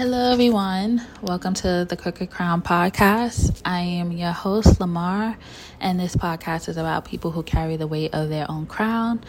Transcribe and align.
Hello, 0.00 0.32
everyone. 0.32 1.06
Welcome 1.20 1.52
to 1.52 1.84
the 1.86 1.94
Crooked 1.94 2.30
Crown 2.30 2.62
podcast. 2.62 3.60
I 3.66 3.80
am 3.80 4.12
your 4.12 4.32
host, 4.32 4.80
Lamar, 4.80 5.36
and 5.78 6.00
this 6.00 6.16
podcast 6.16 6.70
is 6.70 6.78
about 6.78 7.04
people 7.04 7.32
who 7.32 7.42
carry 7.42 7.76
the 7.76 7.86
weight 7.86 8.14
of 8.14 8.30
their 8.30 8.50
own 8.50 8.64
crown. 8.64 9.22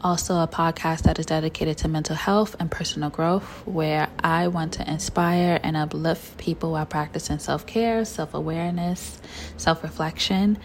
Also, 0.00 0.36
a 0.36 0.46
podcast 0.46 1.02
that 1.02 1.18
is 1.18 1.26
dedicated 1.26 1.78
to 1.78 1.88
mental 1.88 2.14
health 2.14 2.54
and 2.60 2.70
personal 2.70 3.10
growth, 3.10 3.66
where 3.66 4.08
I 4.22 4.46
want 4.46 4.74
to 4.74 4.88
inspire 4.88 5.58
and 5.60 5.76
uplift 5.76 6.38
people 6.38 6.70
while 6.70 6.86
practicing 6.86 7.40
self 7.40 7.66
care, 7.66 8.04
self 8.04 8.32
awareness, 8.32 9.20
self 9.56 9.82
reflection. 9.82 10.56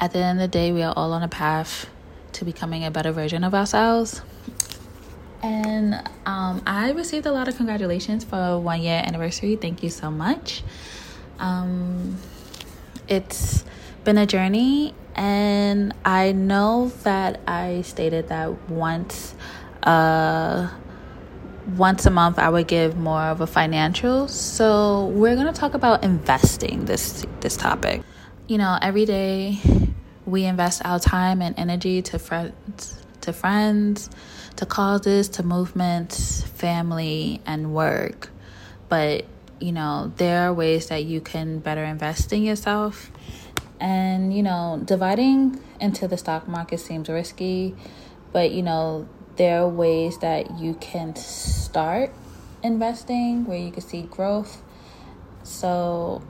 At 0.00 0.10
the 0.10 0.18
end 0.18 0.40
of 0.40 0.50
the 0.50 0.58
day, 0.58 0.72
we 0.72 0.82
are 0.82 0.92
all 0.96 1.12
on 1.12 1.22
a 1.22 1.28
path 1.28 1.88
to 2.32 2.44
becoming 2.44 2.84
a 2.84 2.90
better 2.90 3.12
version 3.12 3.44
of 3.44 3.54
ourselves. 3.54 4.20
And 5.42 5.94
um, 6.26 6.62
I 6.66 6.92
received 6.92 7.26
a 7.26 7.32
lot 7.32 7.48
of 7.48 7.56
congratulations 7.56 8.24
for 8.24 8.58
one 8.58 8.82
year 8.82 9.02
anniversary. 9.04 9.56
Thank 9.56 9.82
you 9.82 9.90
so 9.90 10.10
much. 10.10 10.62
Um, 11.38 12.18
it's 13.08 13.64
been 14.04 14.18
a 14.18 14.26
journey, 14.26 14.94
and 15.14 15.94
I 16.04 16.32
know 16.32 16.92
that 17.02 17.40
I 17.46 17.82
stated 17.82 18.28
that 18.28 18.70
once, 18.70 19.34
uh, 19.82 20.68
once 21.76 22.06
a 22.06 22.10
month 22.10 22.38
I 22.38 22.48
would 22.48 22.66
give 22.66 22.96
more 22.96 23.22
of 23.22 23.40
a 23.40 23.46
financial. 23.46 24.28
So 24.28 25.06
we're 25.06 25.36
gonna 25.36 25.52
talk 25.52 25.74
about 25.74 26.04
investing 26.04 26.84
this 26.84 27.24
this 27.40 27.56
topic. 27.56 28.02
You 28.46 28.58
know, 28.58 28.78
every 28.80 29.06
day 29.06 29.58
we 30.26 30.44
invest 30.44 30.82
our 30.84 30.98
time 30.98 31.40
and 31.42 31.58
energy 31.58 32.02
to 32.02 32.18
friends, 32.18 33.02
to 33.22 33.32
friends 33.32 34.10
to 34.56 34.66
causes, 34.66 35.28
to 35.30 35.42
movements, 35.42 36.42
family, 36.42 37.40
and 37.46 37.72
work. 37.72 38.30
But, 38.88 39.24
you 39.58 39.72
know, 39.72 40.12
there 40.16 40.48
are 40.48 40.52
ways 40.52 40.88
that 40.88 41.04
you 41.04 41.20
can 41.20 41.60
better 41.60 41.82
invest 41.82 42.32
in 42.32 42.42
yourself. 42.42 43.10
And, 43.80 44.36
you 44.36 44.42
know, 44.42 44.80
dividing 44.84 45.60
into 45.80 46.06
the 46.06 46.18
stock 46.18 46.46
market 46.46 46.80
seems 46.80 47.08
risky, 47.08 47.74
but, 48.32 48.50
you 48.50 48.62
know, 48.62 49.08
there 49.36 49.62
are 49.62 49.68
ways 49.68 50.18
that 50.18 50.58
you 50.58 50.74
can 50.74 51.16
start 51.16 52.12
investing 52.62 53.46
where 53.46 53.58
you 53.58 53.70
can 53.70 53.80
see 53.80 54.02
growth. 54.02 54.62
So 55.42 56.22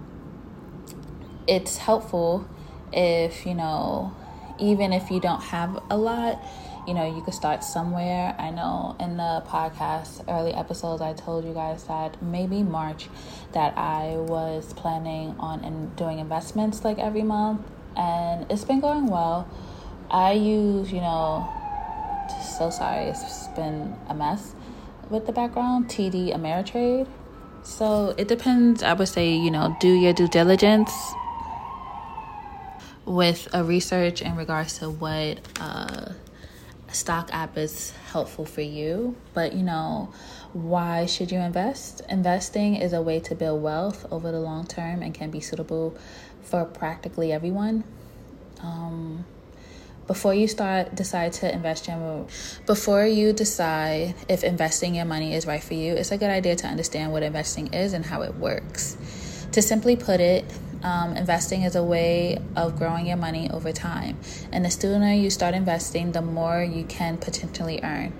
it's 1.49 1.79
helpful 1.79 2.49
if, 2.93 3.45
you 3.45 3.55
know, 3.55 4.15
even 4.61 4.93
if 4.93 5.11
you 5.11 5.19
don't 5.19 5.43
have 5.43 5.83
a 5.91 5.97
lot, 5.97 6.41
you 6.87 6.95
know, 6.95 7.05
you 7.05 7.23
could 7.23 7.35
start 7.35 7.63
somewhere. 7.63 8.35
I 8.39 8.51
know 8.51 8.97
in 8.99 9.17
the 9.17 9.43
podcast 9.47 10.25
early 10.29 10.53
episodes, 10.53 11.03
I 11.03 11.13
told 11.13 11.45
you 11.45 11.53
guys 11.53 11.85
that 11.85 12.21
maybe 12.23 12.63
March 12.63 13.09
that 13.53 13.77
I 13.77 14.17
was 14.17 14.73
planning 14.75 15.35
on 15.39 15.65
in 15.65 15.91
doing 15.97 16.19
investments 16.19 16.85
like 16.85 16.99
every 16.99 17.23
month, 17.23 17.63
and 17.97 18.51
it's 18.51 18.65
been 18.65 18.81
going 18.81 19.07
well. 19.07 19.49
I 20.11 20.33
use, 20.33 20.93
you 20.93 21.01
know, 21.01 21.49
so 22.59 22.71
sorry, 22.71 23.07
it's 23.07 23.49
been 23.49 23.97
a 24.09 24.15
mess 24.15 24.55
with 25.09 25.27
the 25.27 25.33
background, 25.33 25.89
TD 25.89 26.35
Ameritrade. 26.35 27.07
So 27.63 28.15
it 28.17 28.29
depends. 28.29 28.83
I 28.83 28.93
would 28.95 29.09
say, 29.09 29.33
you 29.33 29.51
know, 29.51 29.77
do 29.81 29.89
your 29.89 30.13
due 30.13 30.29
diligence 30.29 30.93
with 33.05 33.49
a 33.53 33.65
research 33.65 34.23
in 34.23 34.37
regards 34.37 34.79
to 34.79 34.89
what 34.91 35.41
uh, 35.61 36.13
stock 36.93 37.31
app 37.33 37.57
is 37.57 37.93
helpful 38.13 38.45
for 38.45 38.61
you, 38.61 39.17
but 39.35 39.53
you 39.53 39.63
know, 39.63 40.13
why 40.53 41.07
should 41.07 41.31
you 41.31 41.39
invest? 41.39 42.03
Investing 42.09 42.77
is 42.77 42.93
a 42.93 43.03
way 43.03 43.21
to 43.21 43.35
build 43.35 43.63
wealth 43.63 44.07
over 44.11 44.33
the 44.33 44.41
long 44.41 44.67
term 44.67 45.03
and 45.03 45.15
can 45.15 45.31
be 45.31 45.41
suitable 45.41 45.97
for 46.43 46.65
practically 46.65 47.33
everyone. 47.33 47.85
Um, 48.63 49.25
before 50.07 50.35
you 50.35 50.49
start 50.49 50.93
decide 50.97 51.33
to 51.35 51.53
invest 51.53 51.87
your 51.87 52.27
before 52.67 53.07
you 53.07 53.33
decide 53.33 54.17
if 54.29 54.43
investing 54.43 54.97
your 54.97 55.05
money 55.05 55.35
is 55.35 55.47
right 55.47 55.63
for 55.63 55.75
you, 55.75 55.95
it's 55.95 56.11
a 56.11 56.19
good 56.19 56.31
idea 56.31 56.57
to 56.57 56.67
understand 56.67 57.13
what 57.13 57.23
investing 57.23 57.73
is 57.73 57.93
and 57.93 58.05
how 58.05 58.23
it 58.23 58.35
works. 58.35 58.97
To 59.53 59.63
simply 59.63 59.95
put 59.95 60.21
it, 60.21 60.45
um, 60.83 61.17
investing 61.17 61.63
is 61.63 61.77
a 61.77 61.83
way 61.83 62.39
of 62.57 62.79
growing 62.79 63.07
your 63.07 63.17
money 63.17 63.51
over 63.51 63.73
time. 63.73 64.17
And 64.53 64.65
the 64.65 64.71
sooner 64.71 65.13
you 65.13 65.31
start 65.31 65.55
investing, 65.55 66.13
the 66.13 66.23
more 66.23 66.63
you 66.63 66.85
can 66.85 67.19
potentially 67.19 67.81
earn. 67.83 68.13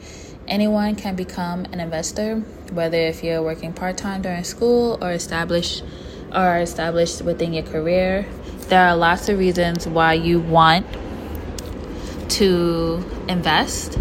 Anyone 0.49 0.97
can 0.97 1.17
become 1.17 1.65
an 1.67 1.81
investor, 1.81 2.37
whether 2.73 2.99
if 2.99 3.23
you're 3.23 3.43
working 3.43 3.73
part 3.73 3.97
time 3.97 4.23
during 4.23 4.45
school 4.45 4.99
or 5.01 5.13
established 5.13 5.85
or 6.35 6.59
established 6.59 7.23
within 7.23 7.53
your 7.53 7.65
career. 7.65 8.27
There 8.69 8.85
are 8.85 8.97
lots 8.97 9.29
of 9.29 9.39
reasons 9.39 9.87
why 9.87 10.15
you 10.15 10.41
want 10.41 10.87
to 12.31 13.05
invest 13.29 13.99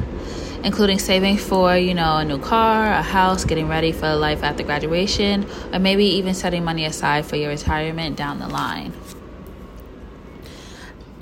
including 0.64 1.00
saving 1.00 1.38
for, 1.38 1.75
you 1.78 1.94
know, 1.94 2.18
a 2.18 2.25
new 2.25 2.40
car, 2.40 2.86
a 2.86 3.02
house, 3.02 3.46
getting 3.46 3.68
ready 3.68 3.92
for 3.92 4.16
life 4.16 4.44
after 4.44 4.64
graduation, 4.64 5.46
or 5.74 5.80
maybe 5.80 6.06
even 6.06 6.34
setting 6.34 6.64
money 6.64 6.86
aside 6.86 7.25
for 7.25 7.36
your 7.36 7.50
retirement 7.50 8.18
down 8.18 8.40
the 8.40 8.47
line. 8.47 8.94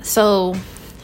So, 0.02 0.54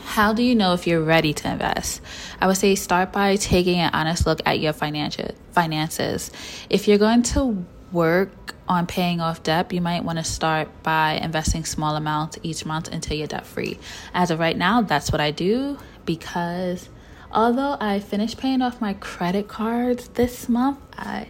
how 0.04 0.32
do 0.32 0.42
you 0.42 0.54
know 0.54 0.74
if 0.74 0.86
you're 0.86 1.02
ready 1.02 1.32
to 1.32 1.50
invest? 1.50 2.00
I 2.40 2.46
would 2.46 2.56
say 2.56 2.74
start 2.74 3.12
by 3.12 3.36
taking 3.36 3.80
an 3.80 3.90
honest 3.92 4.26
look 4.26 4.40
at 4.46 4.60
your 4.60 4.72
financial 4.72 5.34
finances. 5.52 6.30
If 6.70 6.88
you're 6.88 6.98
going 6.98 7.22
to 7.34 7.64
work 7.90 8.54
on 8.68 8.86
paying 8.86 9.20
off 9.20 9.42
debt, 9.42 9.72
you 9.72 9.80
might 9.80 10.04
want 10.04 10.18
to 10.18 10.24
start 10.24 10.68
by 10.82 11.12
investing 11.14 11.64
small 11.64 11.96
amounts 11.96 12.38
each 12.42 12.64
month 12.64 12.88
until 12.92 13.16
you're 13.16 13.26
debt 13.26 13.46
free. 13.46 13.78
As 14.12 14.30
of 14.30 14.38
right 14.38 14.56
now, 14.56 14.82
that's 14.82 15.12
what 15.12 15.20
I 15.20 15.30
do 15.30 15.78
because 16.04 16.88
although 17.34 17.76
I 17.80 18.00
finished 18.00 18.38
paying 18.38 18.62
off 18.62 18.80
my 18.80 18.94
credit 18.94 19.48
cards 19.48 20.08
this 20.08 20.48
month, 20.48 20.78
I 20.96 21.28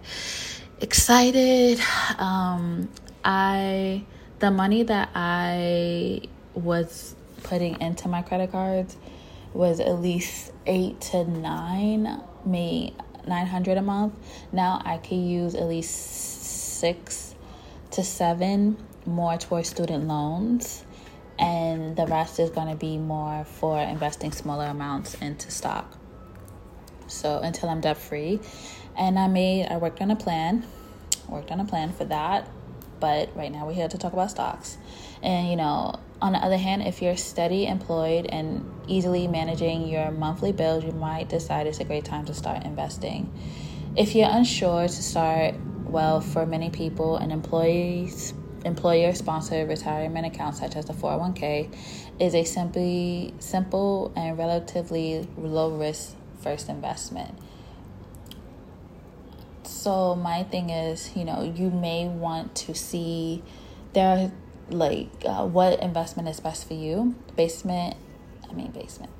excited. 0.81 1.81
Um, 2.19 2.91
I 3.25 4.05
the 4.39 4.51
money 4.51 4.83
that 4.83 5.09
I 5.15 6.23
was 6.55 7.17
putting 7.43 7.81
into 7.81 8.09
my 8.09 8.23
credit 8.23 8.53
cards 8.53 8.97
was 9.55 9.81
at 9.81 10.01
least 10.01 10.53
eight 10.67 11.01
to 11.01 11.25
nine, 11.25 12.21
me 12.45 12.95
nine 13.27 13.47
hundred 13.47 13.79
a 13.79 13.83
month. 13.83 14.15
Now 14.53 14.83
I 14.85 14.99
could 14.99 15.19
use 15.19 15.55
at 15.55 15.67
least 15.67 15.91
six 15.91 17.35
to 17.93 18.03
seven 18.03 18.77
more 19.07 19.37
towards 19.39 19.69
student 19.69 20.07
loans 20.07 20.85
and 21.44 21.94
the 21.94 22.06
rest 22.06 22.41
is 22.41 22.49
going 22.49 22.69
to 22.69 22.75
be 22.75 22.97
more 22.97 23.44
for 23.44 23.78
investing 23.78 24.32
smaller 24.32 24.65
amounts 24.65 25.15
into 25.16 25.50
stock. 25.50 25.94
So 27.06 27.38
until 27.38 27.69
I'm 27.69 27.82
debt 27.82 27.99
free, 27.99 28.41
and 28.97 29.19
I 29.19 29.28
made 29.28 29.66
I 29.66 29.77
worked 29.77 30.00
on 30.00 30.10
a 30.10 30.16
plan, 30.16 30.65
worked 31.28 31.50
on 31.50 31.60
a 31.60 31.65
plan 31.66 31.93
for 31.93 32.06
that. 32.06 32.49
But 32.99 33.37
right 33.37 33.53
now 33.53 33.66
we're 33.66 33.75
here 33.75 33.88
to 33.88 33.99
talk 33.99 34.15
about 34.15 34.31
stocks, 34.31 34.78
and 35.22 35.49
you 35.49 35.56
know. 35.56 36.00
On 36.22 36.32
the 36.32 36.38
other 36.38 36.56
hand, 36.56 36.81
if 36.87 37.03
you're 37.03 37.19
steady 37.19 37.66
employed 37.66 38.25
and 38.26 38.65
easily 38.87 39.26
managing 39.28 39.88
your 39.88 40.11
monthly 40.11 40.53
bills, 40.53 40.82
you 40.82 40.93
might 40.93 41.28
decide 41.28 41.66
it's 41.66 41.81
a 41.81 41.84
great 41.84 42.06
time 42.06 42.25
to 42.26 42.32
start 42.32 42.65
investing. 42.65 43.31
If 43.94 44.15
you're 44.15 44.31
unsure 44.31 44.84
to 44.84 45.03
start, 45.03 45.55
well, 45.84 46.22
for 46.22 46.47
many 46.47 46.71
people, 46.71 47.16
an 47.19 47.31
employee's 47.31 48.32
employer 48.65 49.13
sponsored 49.15 49.69
retirement 49.69 50.27
account 50.27 50.57
such 50.57 50.77
as 50.77 50.87
the 50.87 50.93
401k 50.93 51.75
is 52.19 52.35
a 52.35 52.45
simply 52.45 53.35
simple 53.39 54.13
and 54.17 54.39
relatively 54.39 55.29
low 55.37 55.71
risk 55.71 56.15
first 56.41 56.69
investment. 56.69 57.35
So 59.63 60.15
my 60.15 60.45
thing 60.45 60.71
is, 60.71 61.15
you 61.17 61.25
know, 61.25 61.43
you 61.43 61.71
may 61.71 62.09
want 62.09 62.55
to 62.56 62.75
see 62.75 63.43
there 63.93 64.33
like 64.71 65.09
uh, 65.27 65.47
what 65.47 65.81
investment 65.81 66.29
is 66.29 66.41
best 66.41 66.67
for 66.67 66.75
you. 66.75 67.15
Basement, 67.37 67.97
I 68.49 68.53
mean 68.53 68.71
basement. 68.71 69.12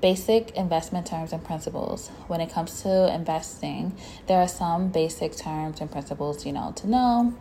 Basic 0.00 0.52
investment 0.52 1.06
terms 1.06 1.32
and 1.32 1.44
principles. 1.44 2.08
When 2.26 2.40
it 2.40 2.50
comes 2.50 2.82
to 2.82 3.12
investing, 3.12 3.96
there 4.26 4.38
are 4.38 4.48
some 4.48 4.88
basic 4.88 5.36
terms 5.36 5.80
and 5.80 5.90
principles, 5.90 6.46
you 6.46 6.52
know, 6.52 6.72
to 6.76 6.88
know 6.88 7.34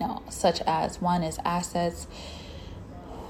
know, 0.00 0.22
such 0.28 0.60
as 0.62 1.00
one 1.00 1.22
is 1.22 1.38
assets, 1.44 2.06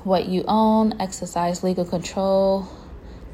what 0.05 0.27
you 0.27 0.45
own, 0.49 1.01
exercise 1.01 1.63
legal 1.63 1.85
control, 1.85 2.69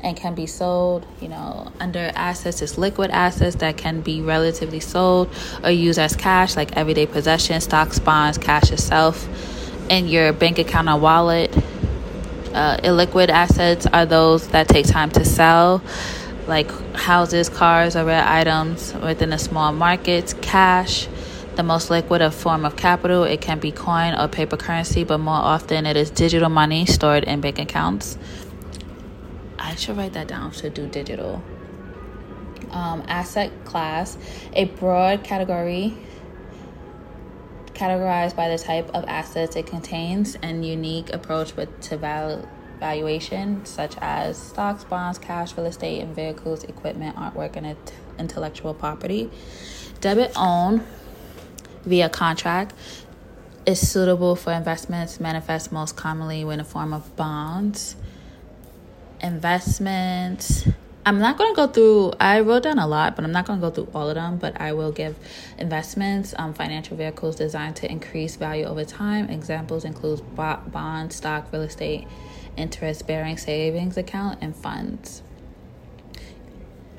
and 0.01 0.17
can 0.17 0.35
be 0.35 0.47
sold. 0.47 1.07
You 1.21 1.29
know, 1.29 1.73
under 1.81 2.11
assets 2.15 2.63
is 2.63 2.79
liquid 2.79 3.11
assets 3.11 3.57
that 3.57 3.77
can 3.77 4.01
be 4.01 4.21
relatively 4.21 4.81
sold 4.81 5.29
or 5.63 5.71
used 5.71 5.99
as 5.99 6.15
cash, 6.17 6.57
like 6.57 6.77
everyday 6.77 7.07
possessions, 7.07 7.65
stocks, 7.65 7.99
bonds, 7.99 8.39
cash 8.39 8.71
itself, 8.71 9.29
in 9.89 10.09
your 10.09 10.33
bank 10.33 10.59
account 10.59 10.89
or 10.89 10.99
wallet. 10.99 11.57
Uh, 12.55 12.77
illiquid 12.79 13.29
assets 13.29 13.87
are 13.87 14.07
those 14.07 14.49
that 14.49 14.69
take 14.69 14.87
time 14.87 15.11
to 15.11 15.25
sell, 15.25 15.83
like 16.47 16.71
houses, 16.95 17.49
cars, 17.49 17.95
or 17.95 18.05
rare 18.05 18.25
items 18.27 18.95
within 18.95 19.33
a 19.33 19.39
small 19.39 19.73
market. 19.73 20.35
Cash 20.41 21.09
the 21.59 21.65
most 21.65 21.91
liquid 21.91 22.23
of 22.23 22.33
form 22.33 22.65
of 22.65 22.77
capital. 22.77 23.25
It 23.25 23.41
can 23.41 23.59
be 23.59 23.73
coin 23.73 24.15
or 24.15 24.29
paper 24.29 24.57
currency, 24.57 25.03
but 25.03 25.19
more 25.19 25.35
often 25.35 25.87
it 25.87 25.97
is 25.97 26.09
digital 26.09 26.49
money 26.49 26.87
stored 26.87 27.25
in 27.25 27.41
bank 27.41 27.59
accounts. 27.59 28.17
I 29.59 29.75
should 29.75 29.97
write 29.97 30.13
that 30.13 30.29
down 30.29 30.53
to 30.53 30.71
do 30.71 30.87
digital. 30.87 31.43
Um, 32.71 33.03
asset 33.09 33.51
class, 33.65 34.17
a 34.53 34.67
broad 34.67 35.25
category 35.25 35.97
categorized 37.73 38.37
by 38.37 38.49
the 38.49 38.59
type 38.59 38.89
of 38.95 39.05
assets 39.09 39.57
it 39.57 39.67
contains 39.67 40.37
and 40.37 40.65
unique 40.65 41.13
approach 41.13 41.57
with, 41.57 41.81
to 41.81 41.97
val- 41.97 42.49
valuation, 42.79 43.67
such 43.67 43.97
as 44.01 44.39
stocks, 44.39 44.85
bonds, 44.85 45.19
cash, 45.19 45.57
real 45.57 45.67
estate, 45.67 46.03
and 46.03 46.15
vehicles, 46.15 46.63
equipment, 46.63 47.17
artwork, 47.17 47.57
and 47.57 47.77
intellectual 48.17 48.75
property. 48.75 49.29
Debit 50.01 50.31
own 50.37 50.85
via 51.89 52.09
contract 52.09 52.75
is 53.67 53.87
suitable 53.87 54.37
for 54.37 54.53
investments, 54.53 55.21
manifests 55.21 55.73
most 55.73 55.97
commonly 55.97 56.43
in 56.43 56.59
the 56.59 56.65
form 56.65 56.93
of 56.93 57.15
bonds. 57.17 57.97
Investments 59.21 60.69
I'm 61.09 61.21
not 61.21 61.39
going 61.39 61.51
to 61.51 61.57
go 61.57 61.67
through, 61.67 62.13
I 62.21 62.41
wrote 62.41 62.65
down 62.65 62.79
a 62.79 62.87
lot, 62.87 63.17
but 63.17 63.25
I'm 63.25 63.33
not 63.33 63.47
going 63.47 63.61
to 63.61 63.67
go 63.67 63.71
through 63.71 63.89
all 63.95 64.11
of 64.11 64.17
them. 64.17 64.37
But 64.37 64.61
I 64.61 64.75
will 64.75 64.93
give 64.93 65.17
investments, 65.57 66.35
um, 66.37 66.53
financial 66.53 66.99
vehicles 66.99 67.37
designed 67.37 67.77
to 67.77 67.91
increase 67.91 68.37
value 68.37 68.67
over 68.67 68.85
time. 68.85 69.31
Examples 69.31 69.87
include 69.87 70.21
bond, 70.37 71.15
stock, 71.15 71.51
real 71.51 71.63
estate, 71.63 72.07
interest 72.59 73.07
bearing 73.07 73.39
savings 73.39 73.97
account, 73.97 74.41
and 74.43 74.55
funds. 74.55 75.23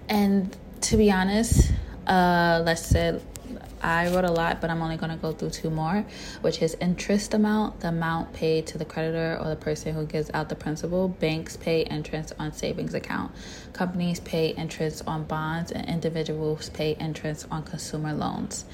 And 0.08 0.58
to 0.82 0.98
be 0.98 1.12
honest, 1.12 1.72
uh, 2.08 2.64
let's 2.66 2.88
say 2.88 3.22
I 3.82 4.14
wrote 4.14 4.26
a 4.26 4.32
lot, 4.32 4.62
but 4.62 4.70
I'm 4.70 4.82
only 4.82 4.98
going 4.98 5.12
to 5.12 5.18
go 5.18 5.32
through 5.32 5.52
two 5.52 5.70
more, 5.70 6.06
which 6.42 6.62
is 6.62 6.76
interest 6.82 7.34
amount, 7.34 7.80
the 7.80 7.90
amount 7.90 8.34
paid 8.34 8.68
to 8.68 8.78
the 8.78 8.86
creditor 8.86 9.38
or 9.42 9.50
the 9.50 9.56
person 9.56 9.94
who 9.94 10.06
gives 10.06 10.30
out 10.34 10.50
the 10.50 10.56
principal. 10.56 11.08
Banks 11.08 11.58
pay 11.58 11.82
interest 11.82 12.34
on 12.40 12.54
savings 12.54 12.94
account. 12.94 13.32
Companies 13.74 14.20
pay 14.20 14.50
interest 14.50 15.04
on 15.08 15.24
bonds, 15.24 15.72
and 15.72 15.88
individuals 15.88 16.70
pay 16.70 16.92
interest 17.00 17.48
on 17.50 17.64
consumer 17.64 18.14
loans. 18.14 18.66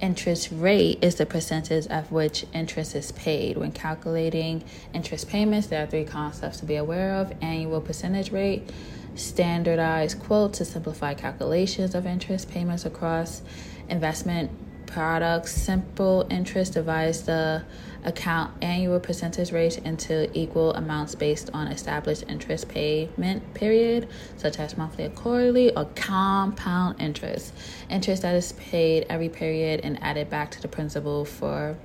Interest 0.00 0.50
rate 0.52 0.98
is 1.02 1.16
the 1.16 1.26
percentage 1.26 1.86
at 1.88 2.10
which 2.12 2.46
interest 2.52 2.94
is 2.94 3.10
paid. 3.12 3.56
When 3.56 3.72
calculating 3.72 4.62
interest 4.94 5.28
payments, 5.28 5.66
there 5.66 5.82
are 5.82 5.86
three 5.86 6.04
concepts 6.04 6.60
to 6.60 6.66
be 6.66 6.76
aware 6.76 7.14
of 7.14 7.32
annual 7.40 7.80
percentage 7.80 8.30
rate, 8.30 8.70
standardized 9.18 10.20
quote 10.20 10.54
to 10.54 10.64
simplify 10.64 11.14
calculations 11.14 11.94
of 11.94 12.06
interest 12.06 12.50
payments 12.50 12.84
across 12.84 13.42
investment 13.88 14.50
products. 14.86 15.52
Simple 15.52 16.26
interest 16.30 16.72
divides 16.72 17.22
the 17.22 17.62
account 18.04 18.52
annual 18.62 19.00
percentage 19.00 19.52
rate 19.52 19.78
into 19.78 20.30
equal 20.38 20.72
amounts 20.74 21.14
based 21.14 21.50
on 21.52 21.68
established 21.68 22.24
interest 22.28 22.68
payment 22.68 23.54
period, 23.54 24.08
such 24.36 24.58
as 24.58 24.76
monthly 24.76 25.04
or 25.04 25.10
quarterly, 25.10 25.74
or 25.76 25.84
compound 25.94 27.00
interest. 27.00 27.52
Interest 27.90 28.22
that 28.22 28.34
is 28.34 28.52
paid 28.52 29.06
every 29.08 29.28
period 29.28 29.80
and 29.82 30.02
added 30.02 30.30
back 30.30 30.50
to 30.52 30.62
the 30.62 30.68
principal 30.68 31.24
for 31.24 31.76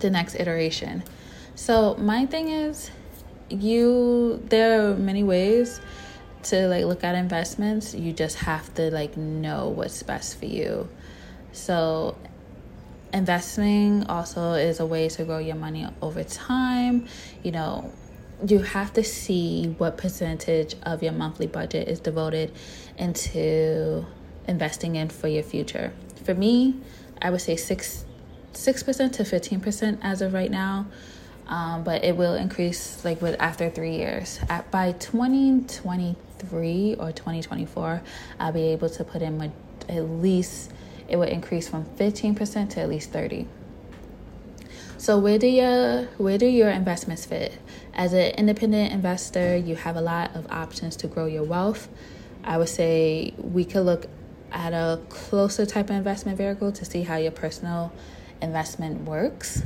the 0.00 0.10
next 0.10 0.34
iteration. 0.34 1.04
So 1.54 1.94
my 1.96 2.26
thing 2.26 2.48
is 2.48 2.90
you 3.50 4.42
there 4.48 4.90
are 4.90 4.94
many 4.94 5.22
ways 5.22 5.80
to 6.44 6.68
like 6.68 6.84
look 6.84 7.04
at 7.04 7.14
investments. 7.14 7.94
You 7.94 8.12
just 8.12 8.38
have 8.38 8.72
to 8.74 8.90
like 8.90 9.16
know 9.16 9.68
what's 9.68 10.02
best 10.02 10.38
for 10.38 10.46
you. 10.46 10.88
So, 11.52 12.16
investing 13.12 14.04
also 14.06 14.52
is 14.52 14.80
a 14.80 14.86
way 14.86 15.08
to 15.08 15.24
grow 15.24 15.38
your 15.38 15.56
money 15.56 15.86
over 16.02 16.22
time. 16.24 17.08
You 17.42 17.52
know, 17.52 17.92
you 18.46 18.60
have 18.60 18.92
to 18.94 19.02
see 19.02 19.74
what 19.78 19.96
percentage 19.96 20.74
of 20.82 21.02
your 21.02 21.12
monthly 21.12 21.46
budget 21.46 21.88
is 21.88 22.00
devoted 22.00 22.52
into 22.96 24.06
investing 24.46 24.96
in 24.96 25.08
for 25.08 25.28
your 25.28 25.42
future. 25.42 25.92
For 26.24 26.34
me, 26.34 26.76
I 27.20 27.30
would 27.30 27.40
say 27.40 27.56
six 27.56 28.04
six 28.52 28.82
percent 28.82 29.14
to 29.14 29.24
fifteen 29.24 29.60
percent 29.60 30.00
as 30.02 30.22
of 30.22 30.32
right 30.32 30.50
now, 30.50 30.86
um, 31.48 31.82
but 31.84 32.04
it 32.04 32.16
will 32.16 32.34
increase 32.34 33.04
like 33.04 33.20
with 33.20 33.36
after 33.40 33.70
three 33.70 33.96
years. 33.96 34.38
At 34.48 34.70
by 34.70 34.92
twenty 34.92 35.64
twenty 36.38 36.50
three 36.50 36.94
or 36.98 37.12
twenty 37.12 37.42
twenty 37.42 37.66
four, 37.66 38.02
I'll 38.38 38.52
be 38.52 38.68
able 38.68 38.90
to 38.90 39.04
put 39.04 39.22
in 39.22 39.52
at 39.88 40.02
least 40.02 40.72
it 41.08 41.16
would 41.16 41.30
increase 41.30 41.66
from 41.66 41.86
15% 41.96 42.68
to 42.70 42.80
at 42.80 42.88
least 42.90 43.10
30 43.10 43.46
so 44.98 45.16
where 45.16 45.38
do 45.38 45.46
your 45.46 46.06
where 46.18 46.38
do 46.38 46.46
your 46.46 46.70
investments 46.70 47.24
fit? 47.24 47.56
As 47.94 48.12
an 48.12 48.32
independent 48.32 48.92
investor 48.92 49.56
you 49.56 49.76
have 49.76 49.94
a 49.94 50.00
lot 50.00 50.34
of 50.34 50.50
options 50.50 50.96
to 50.96 51.06
grow 51.06 51.26
your 51.26 51.44
wealth. 51.44 51.88
I 52.42 52.58
would 52.58 52.68
say 52.68 53.32
we 53.38 53.64
could 53.64 53.82
look 53.82 54.06
at 54.50 54.72
a 54.72 55.00
closer 55.08 55.64
type 55.64 55.88
of 55.90 55.96
investment 55.96 56.36
vehicle 56.36 56.72
to 56.72 56.84
see 56.84 57.02
how 57.02 57.16
your 57.16 57.30
personal 57.30 57.92
investment 58.42 59.02
works. 59.02 59.62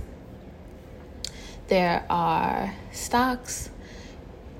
There 1.69 2.05
are 2.11 2.75
stocks 2.93 3.71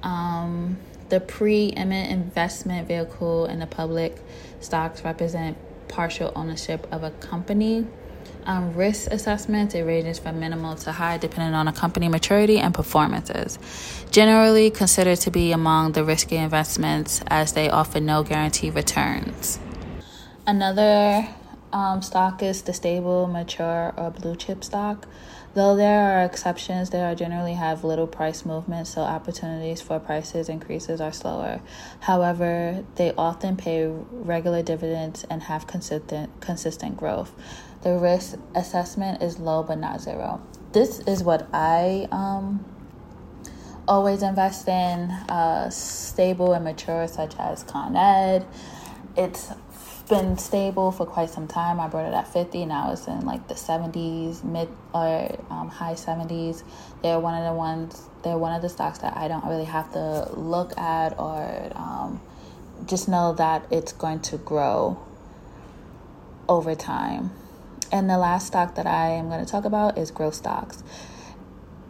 um, 0.03 0.79
the 1.13 1.21
preeminent 1.21 2.11
investment 2.11 2.89
vehicle 2.89 3.45
in 3.45 3.59
the 3.59 3.67
public 3.67 4.17
stocks 4.61 5.05
represent 5.05 5.59
partial 5.87 6.33
ownership 6.35 6.87
of 6.91 7.03
a 7.03 7.11
company. 7.11 7.87
Um, 8.47 8.73
risk 8.75 9.11
assessments, 9.11 9.75
it 9.75 9.83
ranges 9.83 10.19
from 10.19 10.41
minimal 10.41 10.75
to 10.77 10.91
high 10.91 11.19
depending 11.19 11.53
on 11.53 11.69
a 11.69 11.73
company 11.75 12.09
maturity 12.09 12.59
and 12.59 12.73
performances. 12.73 13.59
Generally 14.11 14.71
considered 14.71 15.19
to 15.19 15.31
be 15.31 15.53
among 15.53 15.93
the 15.93 16.03
risky 16.03 16.37
investments 16.37 17.21
as 17.27 17.53
they 17.53 17.69
offer 17.69 18.01
no 18.01 18.23
guaranteed 18.23 18.75
returns. 18.75 19.59
Another 20.47 21.29
um, 21.75 22.01
stock 22.01 22.43
is 22.43 22.63
the 22.63 22.73
stable, 22.73 23.27
mature, 23.27 23.93
or 23.99 24.11
blue 24.11 24.35
chip 24.35 24.65
stock. 24.65 25.07
Though 25.55 25.77
there 25.77 26.01
are 26.01 26.25
exceptions, 26.25 26.89
they 26.91 27.03
are 27.03 27.15
generally 27.15 27.53
have 27.53 27.85
little 27.85 28.07
price 28.07 28.47
movement, 28.47 28.87
so 28.87 29.03
opportunities 29.03 29.83
for 29.83 30.01
prices 30.01 30.49
increases 30.49 30.99
are 30.99 31.13
slower. 31.13 31.61
However, 32.01 32.83
they 32.95 33.13
often 33.19 33.59
pay 33.59 33.87
regular 33.87 34.63
dividends 34.63 35.25
and 35.29 35.43
have 35.43 35.67
consistent 35.67 36.41
consistent 36.41 36.97
growth. 36.97 37.33
The 37.83 37.99
risk 37.99 38.39
assessment 38.55 39.23
is 39.23 39.39
low 39.39 39.63
but 39.63 39.79
not 39.79 40.01
zero. 40.01 40.41
This 40.73 41.01
is 41.01 41.23
what 41.23 41.47
I 41.53 42.09
um, 42.11 42.65
always 43.87 44.23
invest 44.23 44.67
in 44.69 45.11
uh, 45.29 45.69
stable 45.69 46.55
and 46.55 46.65
mature, 46.65 47.07
such 47.09 47.35
as 47.39 47.63
Con 47.63 47.95
Ed. 47.95 48.47
It's 49.19 49.53
been 50.09 50.39
stable 50.39 50.93
for 50.93 51.07
quite 51.07 51.31
some 51.31 51.47
time. 51.49 51.81
I 51.81 51.89
bought 51.89 52.07
it 52.07 52.15
at 52.15 52.33
50. 52.33 52.67
Now 52.67 52.93
it's 52.93 53.07
in 53.07 53.25
like 53.25 53.49
the 53.49 53.55
70s, 53.55 54.45
mid 54.45 54.69
or 54.95 55.39
um, 55.51 55.69
high 55.69 55.95
70s. 55.95 56.63
They're 57.03 57.21
one 57.21 57.35
of 57.35 57.45
the 57.45 57.57
ones. 57.57 58.09
They're 58.23 58.39
one 58.39 58.53
of 58.53 58.63
the 58.63 58.69
stocks 58.69 58.99
that 58.99 59.17
I 59.17 59.29
don't 59.29 59.45
really 59.45 59.65
have 59.65 59.93
to 59.93 60.31
look 60.35 60.77
at 60.79 61.19
or 61.19 61.73
um, 61.75 62.21
just 62.87 63.09
know 63.09 63.33
that 63.35 63.67
it's 63.71 63.93
going 63.93 64.21
to 64.21 64.39
grow 64.39 64.99
over 66.49 66.75
time. 66.75 67.31
And 67.91 68.09
the 68.09 68.19
last 68.19 68.47
stock 68.47 68.75
that 68.77 68.87
I 68.87 69.11
am 69.11 69.29
going 69.29 69.45
to 69.45 69.51
talk 69.51 69.65
about 69.65 69.99
is 69.99 70.11
growth 70.11 70.35
stocks. 70.35 70.83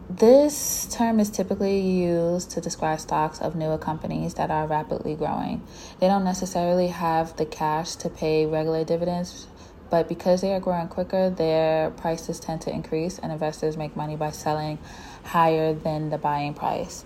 This 0.09 0.85
term 0.91 1.19
is 1.19 1.29
typically 1.29 1.79
used 1.79 2.51
to 2.51 2.61
describe 2.61 2.99
stocks 2.99 3.39
of 3.39 3.55
newer 3.55 3.77
companies 3.77 4.33
that 4.35 4.51
are 4.51 4.67
rapidly 4.67 5.15
growing. 5.15 5.63
They 5.99 6.07
don't 6.07 6.25
necessarily 6.25 6.87
have 6.87 7.37
the 7.37 7.45
cash 7.45 7.95
to 7.95 8.09
pay 8.09 8.45
regular 8.45 8.83
dividends, 8.83 9.47
but 9.89 10.09
because 10.09 10.41
they 10.41 10.53
are 10.53 10.59
growing 10.59 10.89
quicker, 10.89 11.29
their 11.29 11.91
prices 11.91 12.39
tend 12.39 12.61
to 12.61 12.71
increase, 12.71 13.17
and 13.17 13.31
investors 13.31 13.77
make 13.77 13.95
money 13.95 14.15
by 14.15 14.31
selling 14.31 14.77
higher 15.23 15.73
than 15.73 16.09
the 16.09 16.17
buying 16.17 16.53
price. 16.53 17.05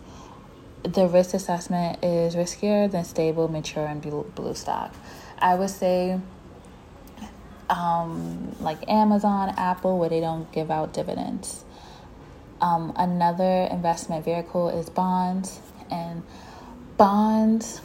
The 0.83 1.07
risk 1.07 1.33
assessment 1.33 2.03
is 2.03 2.35
riskier 2.35 2.89
than 2.89 3.03
stable, 3.03 3.47
mature, 3.47 3.85
and 3.85 4.01
blue 4.01 4.53
stock. 4.55 4.93
I 5.37 5.53
would 5.55 5.69
say 5.69 6.19
um, 7.69 8.55
like 8.59 8.89
Amazon, 8.89 9.53
Apple, 9.57 9.99
where 9.99 10.09
they 10.09 10.19
don't 10.19 10.51
give 10.51 10.71
out 10.71 10.93
dividends. 10.93 11.63
Um, 12.61 12.93
another 12.95 13.67
investment 13.71 14.25
vehicle 14.25 14.69
is 14.69 14.89
bonds, 14.89 15.59
and 15.91 16.23
bonds. 16.97 17.81